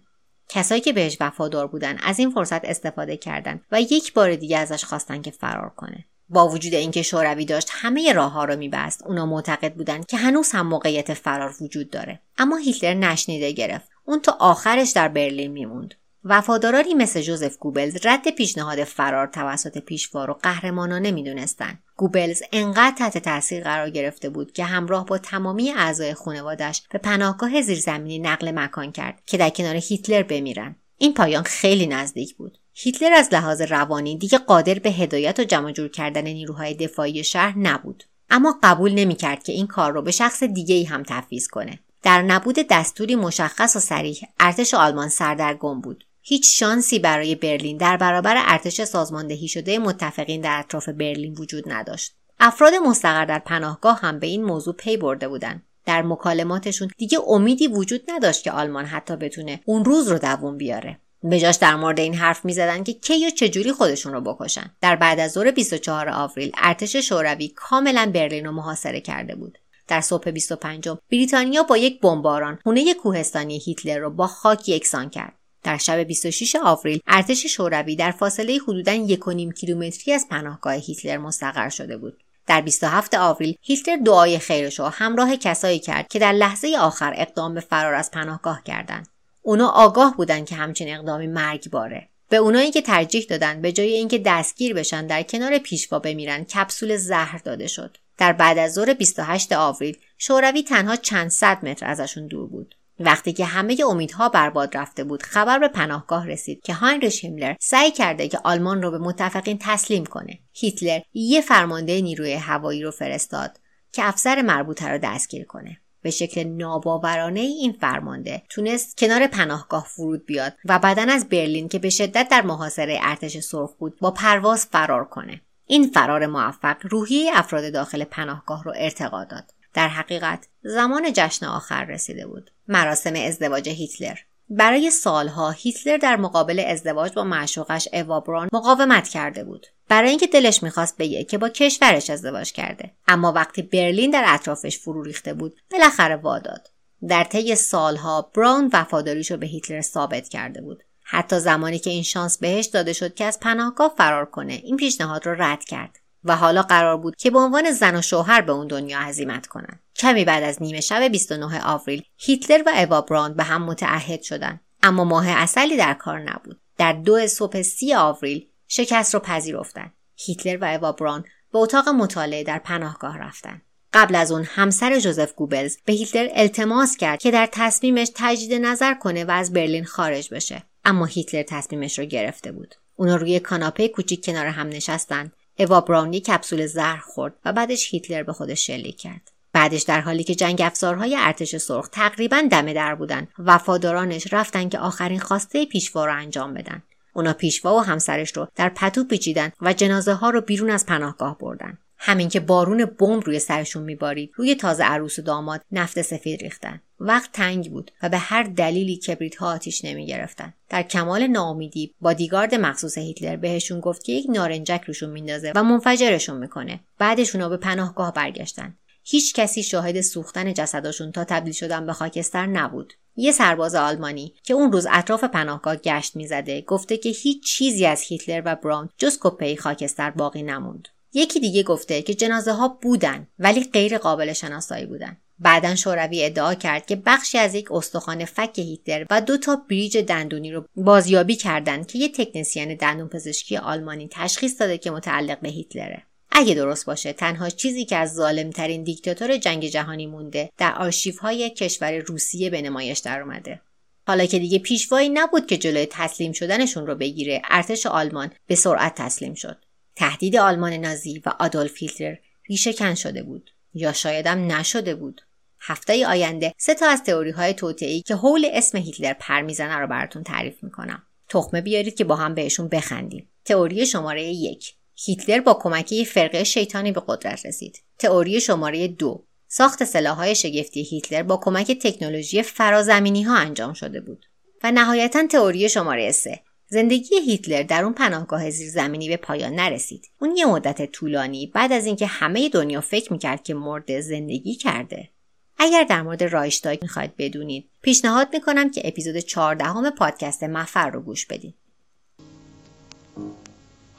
کسایی 0.50 0.82
که 0.82 0.94
بهش 0.94 1.18
وفادار 1.20 1.68
بودن 1.68 1.98
از 2.04 2.20
این 2.20 2.32
فرصت 2.32 2.66
استفاده 2.66 3.18
کردند 3.18 3.62
و 3.72 3.82
یک 3.82 4.14
بار 4.14 4.36
دیگه 4.36 4.58
ازش 4.58 4.84
خواستن 4.84 5.22
که 5.22 5.32
فرار 5.32 5.70
کنه. 5.70 6.06
با 6.30 6.48
وجود 6.48 6.74
اینکه 6.74 7.02
شوروی 7.02 7.46
داشت 7.46 7.70
همه 7.72 8.14
راه 8.14 8.32
ها 8.32 8.46
رو 8.46 8.56
میبست. 8.56 9.04
اونا 9.06 9.26
معتقد 9.26 9.74
بودند 9.74 10.06
که 10.06 10.18
هنوز 10.18 10.52
هم 10.52 10.68
موقعیت 10.68 11.14
فرار 11.14 11.56
وجود 11.62 11.90
داره. 11.90 12.20
اما 12.38 12.58
هیتلر 12.58 12.94
نشنیده 12.94 13.52
گرفت. 13.52 13.90
اون 14.06 14.20
تا 14.20 14.38
آخرش 14.40 14.92
در 14.92 15.08
برلین 15.08 15.52
میموند. 15.52 15.96
وفادارانی 16.24 16.94
مثل 16.94 17.22
جوزف 17.22 17.58
گوبلز 17.58 17.98
رد 18.04 18.30
پیشنهاد 18.30 18.84
فرار 18.84 19.28
توسط 19.28 19.78
پیشوا 19.78 20.26
رو 20.26 20.34
قهرمانانه 20.34 21.12
می‌دونستند 21.12 21.84
گوبلز 21.96 22.42
انقدر 22.52 22.96
تحت 22.98 23.18
تاثیر 23.18 23.64
قرار 23.64 23.90
گرفته 23.90 24.30
بود 24.30 24.52
که 24.52 24.64
همراه 24.64 25.06
با 25.06 25.18
تمامی 25.18 25.72
اعضای 25.72 26.14
خانوادش 26.14 26.82
به 26.92 27.00
پناهگاه 27.00 27.62
زیرزمینی 27.62 28.20
نقل 28.20 28.52
مکان 28.52 28.92
کرد 28.92 29.22
که 29.26 29.38
در 29.38 29.50
کنار 29.50 29.76
هیتلر 29.76 30.24
بمیرن. 30.24 30.76
این 30.98 31.14
پایان 31.14 31.44
خیلی 31.44 31.88
نزدیک 31.88 32.36
بود. 32.36 32.58
هیتلر 32.74 33.14
از 33.14 33.30
لحاظ 33.32 33.62
روانی 33.62 34.18
دیگه 34.18 34.38
قادر 34.38 34.80
به 34.80 34.90
هدایت 34.90 35.40
و 35.40 35.44
جمع 35.44 35.72
جور 35.72 35.90
کردن 35.90 36.24
نیروهای 36.24 36.74
دفاعی 36.74 37.24
شهر 37.24 37.58
نبود. 37.58 38.04
اما 38.30 38.60
قبول 38.64 38.94
نمی‌کرد 38.94 39.44
که 39.44 39.52
این 39.54 39.68
کار 39.68 39.94
رو 39.94 40.02
به 40.02 40.12
شخص 40.12 40.44
دیگه 40.44 40.76
ای 40.76 40.84
هم 40.84 41.04
تفویض 41.08 41.48
کنه. 41.48 41.80
در 42.04 42.22
نبود 42.22 42.56
دستوری 42.70 43.16
مشخص 43.16 43.76
و 43.76 43.80
سریح 43.80 44.22
ارتش 44.40 44.74
آلمان 44.74 45.10
سردرگم 45.10 45.82
بود. 45.82 46.06
هیچ 46.22 46.60
شانسی 46.60 47.00
برای 47.00 47.36
برلین 47.36 47.78
در 47.78 47.98
برابر 47.98 48.36
ارتش 48.38 48.82
سازماندهی 48.84 49.48
شده 49.48 49.80
متفقین 49.80 50.42
در 50.42 50.60
اطراف 50.60 50.90
برلین 50.90 51.34
وجود 51.34 51.64
نداشت. 51.68 52.14
افراد 52.40 52.74
مستقر 52.74 53.26
در 53.26 53.40
پناهگاه 53.40 54.00
هم 54.00 54.20
به 54.20 54.28
این 54.28 54.44
موضوع 54.44 54.74
پی 54.74 54.98
برده 54.98 55.28
بودند. 55.28 55.64
در 55.86 56.02
مکالماتشون 56.02 56.90
دیگه 56.98 57.20
امیدی 57.28 57.68
وجود 57.68 58.02
نداشت 58.12 58.44
که 58.44 58.52
آلمان 58.52 58.86
حتی 58.86 59.16
بتونه 59.16 59.60
اون 59.66 59.86
روز 59.86 60.08
رو 60.08 60.18
دووم 60.18 60.58
بیاره. 60.58 61.00
بجاش 61.32 61.56
در 61.56 61.76
مورد 61.76 62.00
این 62.00 62.14
حرف 62.14 62.46
می‌زدن 62.46 62.84
که 62.84 62.94
کی 62.94 63.28
و 63.28 63.30
چجوری 63.30 63.72
خودشون 63.72 64.14
رو 64.14 64.22
بکشن. 64.22 64.76
در 64.82 64.96
بعد 64.96 65.20
از 65.20 65.32
ظهر 65.32 65.52
24 65.52 66.10
آوریل 66.10 66.52
ارتش 66.58 66.96
شوروی 66.96 67.48
کاملا 67.48 68.12
برلین 68.14 68.46
رو 68.46 68.52
محاصره 68.52 69.02
کرده 69.02 69.36
بود. 69.36 69.58
در 69.88 70.02
صبح 70.02 70.32
25 70.32 70.90
بریتانیا 71.12 71.64
با 71.64 71.78
یک 71.78 72.02
بمباران 72.02 72.60
خونه 72.64 72.94
کوهستانی 72.94 73.58
هیتلر 73.58 73.98
رو 73.98 74.10
با 74.10 74.28
خاک 74.28 74.70
یکسان 74.70 75.10
کرد. 75.10 75.34
در 75.64 75.78
شب 75.78 75.98
26 75.98 76.56
آوریل 76.56 77.00
ارتش 77.08 77.46
شوروی 77.46 77.96
در 77.96 78.12
فاصله 78.12 78.60
حدوداً 78.64 79.08
1.5 79.08 79.54
کیلومتری 79.54 80.14
از 80.14 80.28
پناهگاه 80.30 80.74
هیتلر 80.74 81.18
مستقر 81.18 81.70
شده 81.70 81.98
بود. 81.98 82.24
در 82.48 82.62
27 82.62 83.14
آوریل 83.14 83.56
هیتلر 83.62 83.98
دعای 83.98 84.40
خیرش 84.40 84.80
را 84.80 84.90
همراه 84.90 85.36
کسایی 85.36 85.80
کرد 85.80 86.08
که 86.08 86.20
در 86.20 86.32
لحظه 86.32 86.76
آخر 86.80 87.14
اقدام 87.18 87.54
به 87.54 87.60
فرار 87.60 87.94
از 87.94 88.12
پناهگاه 88.12 88.64
کردند. 88.64 89.08
اونا 89.42 89.68
آگاه 89.68 90.18
بودند 90.18 90.46
که 90.46 90.56
همچین 90.56 90.96
اقدامی 90.96 91.28
مرگباره 91.28 92.08
به 92.30 92.38
اونایی 92.38 92.72
که 92.72 92.82
ترجیح 92.82 93.26
دادن 93.30 93.62
به 93.62 93.72
جای 93.72 93.94
اینکه 93.94 94.18
دستگیر 94.18 94.74
بشن 94.74 95.08
در 95.08 95.24
کنار 95.24 95.58
پیشوا 95.58 96.00
بمیرن 96.00 96.44
کپسول 96.44 96.98
زهر 96.98 97.38
داده 97.38 97.68
شد. 97.68 97.98
در 98.18 98.34
بعد 98.34 98.58
از 98.58 98.74
ظهر 98.74 98.94
28 98.94 99.54
آوریل 99.54 99.98
شوروی 100.18 100.64
تنها 100.64 100.96
چند 100.96 101.30
صد 101.30 101.66
متر 101.66 101.86
ازشون 101.86 102.28
دور 102.28 102.48
بود. 102.48 102.76
وقتی 103.02 103.34
که 103.34 103.46
همه 103.46 103.78
امیدها 103.90 104.30
برباد 104.30 104.78
رفته 104.78 105.04
بود 105.04 105.24
خبر 105.24 105.60
به 105.60 105.68
پناهگاه 105.68 106.28
رسید 106.28 106.64
که 106.64 106.74
هاینریش 106.74 107.26
هیملر 107.26 107.56
سعی 107.60 107.92
کرده 107.92 108.28
که 108.28 108.40
آلمان 108.44 108.82
رو 108.82 108.92
به 108.92 108.98
متفقین 108.98 109.58
تسلیم 109.62 110.06
کنه. 110.06 110.40
هیتلر 110.54 111.00
یه 111.14 111.42
فرمانده 111.42 112.02
نیروی 112.02 112.34
هوایی 112.34 112.84
رو 112.84 112.92
فرستاد 112.92 113.60
که 113.92 114.08
افسر 114.08 114.42
مربوطه 114.42 114.88
رو 114.88 114.98
دستگیر 114.98 115.46
کنه. 115.46 115.78
به 116.02 116.12
شکل 116.12 116.44
ناباورانه 116.44 117.40
این 117.40 117.78
فرمانده 117.82 118.44
تونست 118.50 118.98
کنار 118.98 119.28
پناهگاه 119.28 119.86
فرود 119.88 120.26
بیاد 120.26 120.54
و 120.66 120.80
بعدا 120.80 121.06
از 121.10 121.30
برلین 121.30 121.70
که 121.70 121.80
به 121.80 121.90
شدت 121.90 122.28
در 122.32 122.42
محاصره 122.42 123.00
ارتش 123.02 123.38
سرخ 123.38 123.74
بود 123.74 124.00
با 124.00 124.12
پرواز 124.12 124.66
فرار 124.66 125.06
کنه. 125.06 125.42
این 125.66 125.88
فرار 125.88 126.26
موفق 126.26 126.78
روحیه 126.82 127.32
افراد 127.34 127.74
داخل 127.74 128.04
پناهگاه 128.04 128.64
رو 128.64 128.74
ارتقا 128.76 129.24
داد. 129.24 129.52
در 129.74 129.88
حقیقت 129.88 130.48
زمان 130.64 131.14
جشن 131.14 131.46
آخر 131.46 131.86
رسیده 131.86 132.28
بود. 132.28 132.52
مراسم 132.72 133.14
ازدواج 133.16 133.70
هیتلر. 133.70 134.18
برای 134.50 134.92
سالها 134.92 135.52
هیتلر 135.52 135.98
در 135.98 136.16
مقابل 136.16 136.64
ازدواج 136.68 137.14
با 137.14 137.24
معشوقش 137.24 137.88
اوا 137.94 138.48
مقاومت 138.54 139.08
کرده 139.08 139.44
بود. 139.44 139.68
برای 139.88 140.10
اینکه 140.10 140.28
دلش 140.28 140.64
می‌خواست 140.64 140.98
بگه 140.98 141.24
که 141.24 141.38
با 141.38 141.50
کشورش 141.50 142.10
ازدواج 142.10 142.52
کرده. 142.52 142.92
اما 143.08 143.32
وقتی 143.32 143.62
برلین 143.62 144.12
در 144.12 144.24
اطرافش 144.28 144.78
فرو 144.78 145.04
ریخته 145.04 145.34
بود 145.34 145.56
بالاخره 145.72 146.16
واداد 146.16 146.70
در 147.08 147.24
طی 147.24 147.56
سالها 147.56 148.32
براون 148.36 148.70
وفاداریش 148.74 149.32
رو 149.32 149.38
به 149.38 149.46
هیتلر 149.46 149.82
ثابت 149.82 150.30
کرده 150.30 150.62
بود. 150.62 150.84
حتی 151.04 151.40
زمانی 151.40 151.80
که 151.80 151.90
این 151.90 152.04
شانس 152.04 152.38
بهش 152.38 152.66
داده 152.66 152.94
شد 152.94 153.14
که 153.14 153.26
از 153.26 153.40
پناهگاه 153.40 153.94
فرار 153.98 154.26
کنه 154.26 154.54
این 154.54 154.78
پیشنهاد 154.78 155.26
را 155.26 155.34
رد 155.34 155.64
کرد. 155.64 156.00
و 156.24 156.36
حالا 156.36 156.62
قرار 156.62 156.98
بود 156.98 157.16
که 157.16 157.32
به 157.32 157.40
عنوان 157.40 157.72
زن 157.72 157.96
و 157.96 158.02
شوهر 158.02 158.42
به 158.42 158.52
اون 158.52 158.68
دنیا 158.68 159.00
هزیمت 159.00 159.48
کنند 159.48 159.80
کمی 160.02 160.26
بعد 160.26 160.44
از 160.44 160.62
نیمه 160.62 160.82
شب 160.82 161.08
29 161.08 161.64
آوریل 161.64 162.04
هیتلر 162.18 162.64
و 162.66 162.70
اوا 162.70 163.02
براند 163.02 163.36
به 163.36 163.44
هم 163.44 163.64
متعهد 163.64 164.22
شدند 164.22 164.62
اما 164.84 165.04
ماه 165.04 165.28
اصلی 165.28 165.78
در 165.78 165.94
کار 165.94 166.20
نبود. 166.20 166.60
در 166.78 166.94
دو 166.94 167.28
صبح 167.28 167.62
سی 167.62 167.94
آوریل 167.94 168.48
شکست 168.68 169.14
رو 169.14 169.20
پذیرفتند 169.20 169.94
هیتلر 170.16 170.58
و 170.58 170.66
اوا 170.66 170.92
براند 170.92 171.24
به 171.54 171.60
اتاق 171.60 171.90
مطالعه 171.90 172.44
در 172.44 172.60
پناهگاه 172.60 173.18
رفتند 173.18 173.62
قبل 173.94 174.16
از 174.16 174.32
اون 174.32 174.44
همسر 174.44 175.00
جوزف 175.00 175.34
گوبلز 175.34 175.78
به 175.86 175.94
هیتلر 175.94 176.30
التماس 176.34 176.98
کرد 176.98 177.20
که 177.20 177.32
در 177.32 177.50
تصمیمش 177.52 178.12
تجدید 178.16 178.54
نظر 178.54 178.94
کنه 178.94 179.26
و 179.26 179.32
از 179.32 179.54
برلین 179.54 179.86
خارج 179.86 180.34
بشه. 180.34 180.64
اما 180.86 181.06
هیتلر 181.06 181.44
تصمیمش 181.44 182.00
رو 182.00 182.06
گرفته 182.06 182.52
بود. 182.52 182.76
اونا 182.96 183.16
روی 183.16 183.40
کاناپه 183.40 183.88
کوچیک 183.88 184.26
کنار 184.26 184.46
هم 184.46 184.68
نشستند 184.68 185.34
اوا 185.60 185.82
براون 185.82 186.14
یک 186.14 186.26
کپسول 186.26 186.66
زهر 186.66 187.00
خورد 187.00 187.34
و 187.46 187.54
بعدش 187.54 187.94
هیتلر 187.94 188.24
به 188.24 188.34
خودش 188.34 188.68
شلیک 188.68 188.98
کرد. 188.98 189.32
بعدش 189.54 189.82
در 189.82 190.02
حالی 190.02 190.24
که 190.24 190.36
جنگ 190.36 190.62
افزارهای 190.62 191.16
ارتش 191.20 191.56
سرخ 191.56 191.88
تقریبا 191.88 192.44
دمه 192.52 192.74
در 192.74 192.96
بودن 192.96 193.28
وفادارانش 193.40 194.34
رفتن 194.34 194.70
که 194.70 194.80
آخرین 194.80 195.20
خواسته 195.20 195.66
پیشوا 195.66 196.06
رو 196.06 196.16
انجام 196.16 196.54
بدن. 196.54 196.84
اونا 197.14 197.34
پیشوا 197.34 197.76
و 197.76 197.80
همسرش 197.80 198.38
رو 198.38 198.48
در 198.56 198.70
پتو 198.70 199.04
پیچیدن 199.04 199.52
و 199.62 199.74
جنازه 199.74 200.14
ها 200.14 200.30
رو 200.30 200.42
بیرون 200.42 200.70
از 200.70 200.86
پناهگاه 200.86 201.38
بردن. 201.38 201.78
همین 202.04 202.30
که 202.30 202.40
بارون 202.40 202.86
بمب 202.86 203.24
روی 203.26 203.40
سرشون 203.40 203.84
میبارید 203.84 204.32
روی 204.36 204.56
تازه 204.56 204.84
عروس 204.84 205.20
و 205.20 205.22
داماد 205.22 205.62
نفت 205.72 206.02
سفید 206.02 206.42
ریختن. 206.42 206.82
وقت 207.00 207.32
تنگ 207.32 207.72
بود 207.72 207.92
و 208.04 208.10
به 208.10 208.18
هر 208.18 208.44
دلیلی 208.44 208.98
کبریت 208.98 209.36
ها 209.36 209.54
آتیش 209.54 209.86
نمی 209.86 210.06
گرفتن. 210.06 210.54
در 210.70 210.84
کمال 210.84 211.28
ناامیدی 211.28 211.94
دیگارد 212.18 212.56
مخصوص 212.56 212.98
هیتلر 212.98 213.36
بهشون 213.36 213.80
گفت 213.80 214.04
که 214.04 214.14
یک 214.14 214.26
نارنجک 214.30 214.82
روشون 214.88 215.10
میندازه 215.10 215.52
و 215.56 215.64
منفجرشون 215.64 216.38
می‌کنه. 216.38 216.80
بعدش 216.98 217.36
اونا 217.36 217.50
به 217.50 217.58
پناهگاه 217.58 218.14
برگشتن. 218.14 218.76
هیچ 219.04 219.34
کسی 219.34 219.64
شاهد 219.64 220.02
سوختن 220.02 220.54
جسداشون 220.54 221.12
تا 221.12 221.24
تبدیل 221.24 221.54
شدن 221.54 221.86
به 221.86 221.94
خاکستر 221.94 222.46
نبود. 222.46 222.94
یه 223.16 223.32
سرباز 223.32 223.76
آلمانی 223.76 224.34
که 224.44 224.54
اون 224.54 224.72
روز 224.72 224.88
اطراف 224.92 225.24
پناهگاه 225.24 225.76
گشت 225.76 226.16
می‌زده 226.16 226.62
گفته 226.62 226.98
که 226.98 227.10
هیچ 227.10 227.44
چیزی 227.44 227.86
از 227.86 228.02
هیتلر 228.02 228.42
و 228.46 228.56
براون 228.56 228.90
جز 228.98 229.18
کپی 229.22 229.56
خاکستر 229.56 230.10
باقی 230.10 230.44
نموند. 230.44 230.88
یکی 231.14 231.40
دیگه 231.40 231.64
گفته 231.64 232.02
که 232.02 232.14
جنازه 232.14 232.52
ها 232.52 232.68
بودن 232.68 233.28
ولی 233.40 233.64
غیر 233.64 233.98
قابل 233.98 234.34
شناسایی 234.34 234.86
بودن. 234.86 235.18
بعدا 235.40 235.76
شوروی 235.76 236.26
ادعا 236.26 236.54
کرد 236.54 236.86
که 236.86 236.96
بخشی 236.96 237.38
از 237.38 237.56
یک 237.56 237.72
استخوان 237.72 238.26
فک 238.26 238.60
هیتلر 238.60 239.06
و 239.10 239.22
دو 239.22 239.38
تا 239.38 239.56
بریج 239.56 239.98
دندونی 239.98 240.52
رو 240.52 240.66
بازیابی 240.76 241.36
کردند 241.36 241.88
که 241.88 242.00
یه 242.00 242.10
تکنسین 242.10 242.76
دندون 242.76 243.08
پزشکی 243.08 243.58
آلمانی 243.58 244.08
تشخیص 244.12 244.62
داده 244.62 244.78
که 244.78 244.92
متعلق 244.92 245.40
به 245.40 245.50
هیتلره. 245.50 246.04
اگه 246.32 246.54
درست 246.54 246.86
باشه 246.86 247.14
تنها 247.14 247.50
چیزی 247.50 247.86
که 247.86 247.96
از 247.96 248.14
ظالمترین 248.14 248.84
دیکتاتور 248.84 249.38
جنگ 249.38 249.66
جهانی 249.66 250.06
مونده 250.06 250.50
در 250.58 250.76
آرشیوهای 250.76 251.50
کشور 251.50 251.98
روسیه 251.98 252.50
به 252.50 252.62
نمایش 252.62 253.00
در 253.00 253.22
اومده 253.22 253.62
حالا 254.08 254.26
که 254.26 254.40
دیگه 254.40 254.60
پیشوایی 254.60 255.10
نبود 255.10 255.48
که 255.48 255.58
جلوی 255.58 255.88
تسلیم 255.90 256.32
شدنشون 256.32 256.88
رو 256.88 256.96
بگیره 256.96 257.42
ارتش 257.50 257.86
آلمان 257.86 258.32
به 258.48 258.56
سرعت 258.56 258.96
تسلیم 258.96 259.34
شد. 259.34 259.66
تهدید 259.96 260.36
آلمان 260.36 260.74
نازی 260.74 261.22
و 261.26 261.34
آدولف 261.40 261.78
هیتلر 261.78 262.16
ریشه 262.50 262.74
کن 262.74 262.96
شده 262.96 263.24
بود 263.24 263.52
یا 263.74 263.94
شایدم 263.94 264.52
نشده 264.52 264.96
بود. 264.96 265.22
هفته 265.60 266.08
آینده 266.08 266.54
سه 266.58 266.76
تا 266.76 266.88
از 266.88 267.04
تئوری 267.04 267.32
های 267.32 267.54
توطئه‌ای 267.54 268.02
که 268.02 268.16
حول 268.16 268.48
اسم 268.54 268.78
هیتلر 268.78 269.14
پر 269.14 269.42
می‌زنه 269.42 269.76
رو 269.76 269.88
براتون 269.88 270.24
تعریف 270.24 270.64
می‌کنم. 270.64 271.04
تخمه 271.30 271.62
بیارید 271.62 271.96
که 271.96 272.04
با 272.04 272.16
هم 272.16 272.34
بهشون 272.34 272.68
بخندیم. 272.68 273.30
تئوری 273.46 273.86
شماره 273.86 274.24
یک. 274.24 274.76
هیتلر 275.06 275.40
با 275.40 275.54
کمک 275.54 276.04
فرقه 276.04 276.44
شیطانی 276.44 276.92
به 276.92 277.04
قدرت 277.08 277.46
رسید. 277.46 277.84
تئوری 278.00 278.42
شماره 278.42 278.88
دو 278.88 279.26
ساخت 279.48 279.84
سلاحهای 279.84 280.36
شگفتی 280.36 280.84
هیتلر 280.84 281.24
با 281.24 281.38
کمک 281.38 281.72
تکنولوژی 281.72 282.44
فرازمینی 282.44 283.24
ها 283.24 283.36
انجام 283.36 283.74
شده 283.74 284.02
بود. 284.02 284.26
و 284.64 284.72
نهایتا 284.72 285.28
تئوری 285.28 285.70
شماره 285.70 286.12
سه 286.12 286.40
زندگی 286.68 287.16
هیتلر 287.16 287.64
در 287.64 287.84
اون 287.84 287.94
پناهگاه 287.94 288.50
زیرزمینی 288.50 289.10
به 289.10 289.18
پایان 289.18 289.54
نرسید. 289.54 290.10
اون 290.22 290.38
یه 290.38 290.46
مدت 290.46 290.92
طولانی 290.92 291.48
بعد 291.48 291.72
از 291.72 291.86
اینکه 291.86 292.06
همه 292.06 292.50
دنیا 292.50 292.82
فکر 292.82 293.14
می‌کرد 293.14 293.44
که 293.44 293.54
مرده 293.54 294.02
زندگی 294.02 294.56
کرده. 294.56 295.10
اگر 295.58 295.84
در 295.84 296.02
مورد 296.02 296.24
رایشتاگ 296.24 296.82
می‌خواید 296.82 297.18
بدونید 297.18 297.70
پیشنهاد 297.82 298.28
می‌کنم 298.34 298.72
که 298.72 298.82
اپیزود 298.88 299.18
14 299.18 299.66
همه 299.66 299.90
پادکست 299.90 300.44
مفر 300.44 300.90
رو 300.90 301.02
گوش 301.02 301.26
بدید. 301.26 301.56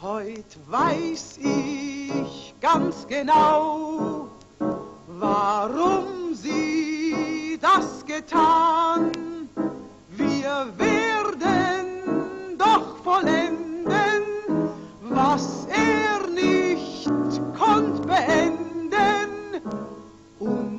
Heut 0.02 0.58
weiß 0.66 1.38
ich 1.38 2.54
ganz 2.60 3.06
genau, 3.06 4.26
warum 5.06 6.34
sie 6.34 7.56
das 7.62 8.04
getan. 8.04 9.12
Wir 10.10 10.66
werden 10.76 12.58
doch 12.58 12.96
vollenden, 13.04 14.24
was 15.02 15.68
er 15.68 16.28
nicht 16.30 17.08
konnt 17.56 18.04
beenden. 18.04 19.62
Und 20.40 20.71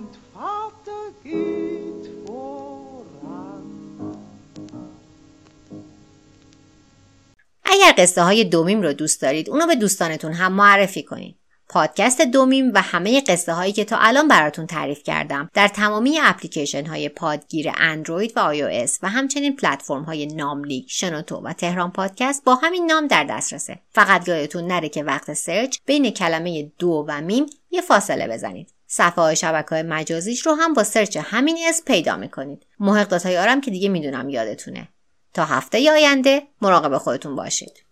اگر 7.73 7.93
قصه 7.97 8.21
های 8.21 8.43
دومیم 8.43 8.81
رو 8.81 8.93
دوست 8.93 9.21
دارید 9.21 9.49
اونو 9.49 9.67
به 9.67 9.75
دوستانتون 9.75 10.33
هم 10.33 10.53
معرفی 10.53 11.03
کنید. 11.03 11.35
پادکست 11.69 12.21
دومیم 12.21 12.71
و 12.73 12.81
همه 12.81 13.21
قصه 13.21 13.53
هایی 13.53 13.73
که 13.73 13.85
تا 13.85 13.97
الان 13.97 14.27
براتون 14.27 14.67
تعریف 14.67 15.03
کردم 15.03 15.49
در 15.53 15.67
تمامی 15.67 16.19
اپلیکیشن 16.19 16.85
های 16.85 17.09
پادگیر 17.09 17.71
اندروید 17.77 18.33
و 18.35 18.53
iOS 18.53 18.91
و 19.03 19.09
همچنین 19.09 19.55
پلتفرم 19.55 20.03
های 20.03 20.25
ناملیک، 20.25 20.85
شنوتو 20.89 21.35
و 21.35 21.53
تهران 21.53 21.91
پادکست 21.91 22.43
با 22.43 22.55
همین 22.55 22.85
نام 22.85 23.07
در 23.07 23.23
دسترسه. 23.23 23.79
فقط 23.89 24.27
یادتون 24.27 24.67
نره 24.67 24.89
که 24.89 25.03
وقت 25.03 25.33
search 25.33 25.77
بین 25.85 26.09
کلمه 26.09 26.71
دو 26.79 27.05
و 27.07 27.21
میم 27.21 27.45
یه 27.71 27.81
فاصله 27.81 28.27
بزنید. 28.27 28.73
صفحه 28.87 29.23
های 29.23 29.35
شبکه 29.35 29.69
های 29.69 29.83
مجازیش 29.83 30.45
رو 30.45 30.53
هم 30.53 30.73
با 30.73 30.83
سرچ 30.83 31.17
همین 31.21 31.57
اسم 31.69 31.83
پیدا 31.85 32.17
می‌کنید. 32.17 32.65
محق 32.79 33.07
داتای 33.07 33.37
آرم 33.37 33.61
که 33.61 33.71
دیگه 33.71 33.89
می‌دونم 33.89 34.29
یادتونه. 34.29 34.87
تا 35.33 35.45
هفته 35.45 35.79
ی 35.79 35.89
آینده 35.89 36.47
مراقب 36.61 36.97
خودتون 36.97 37.35
باشید. 37.35 37.83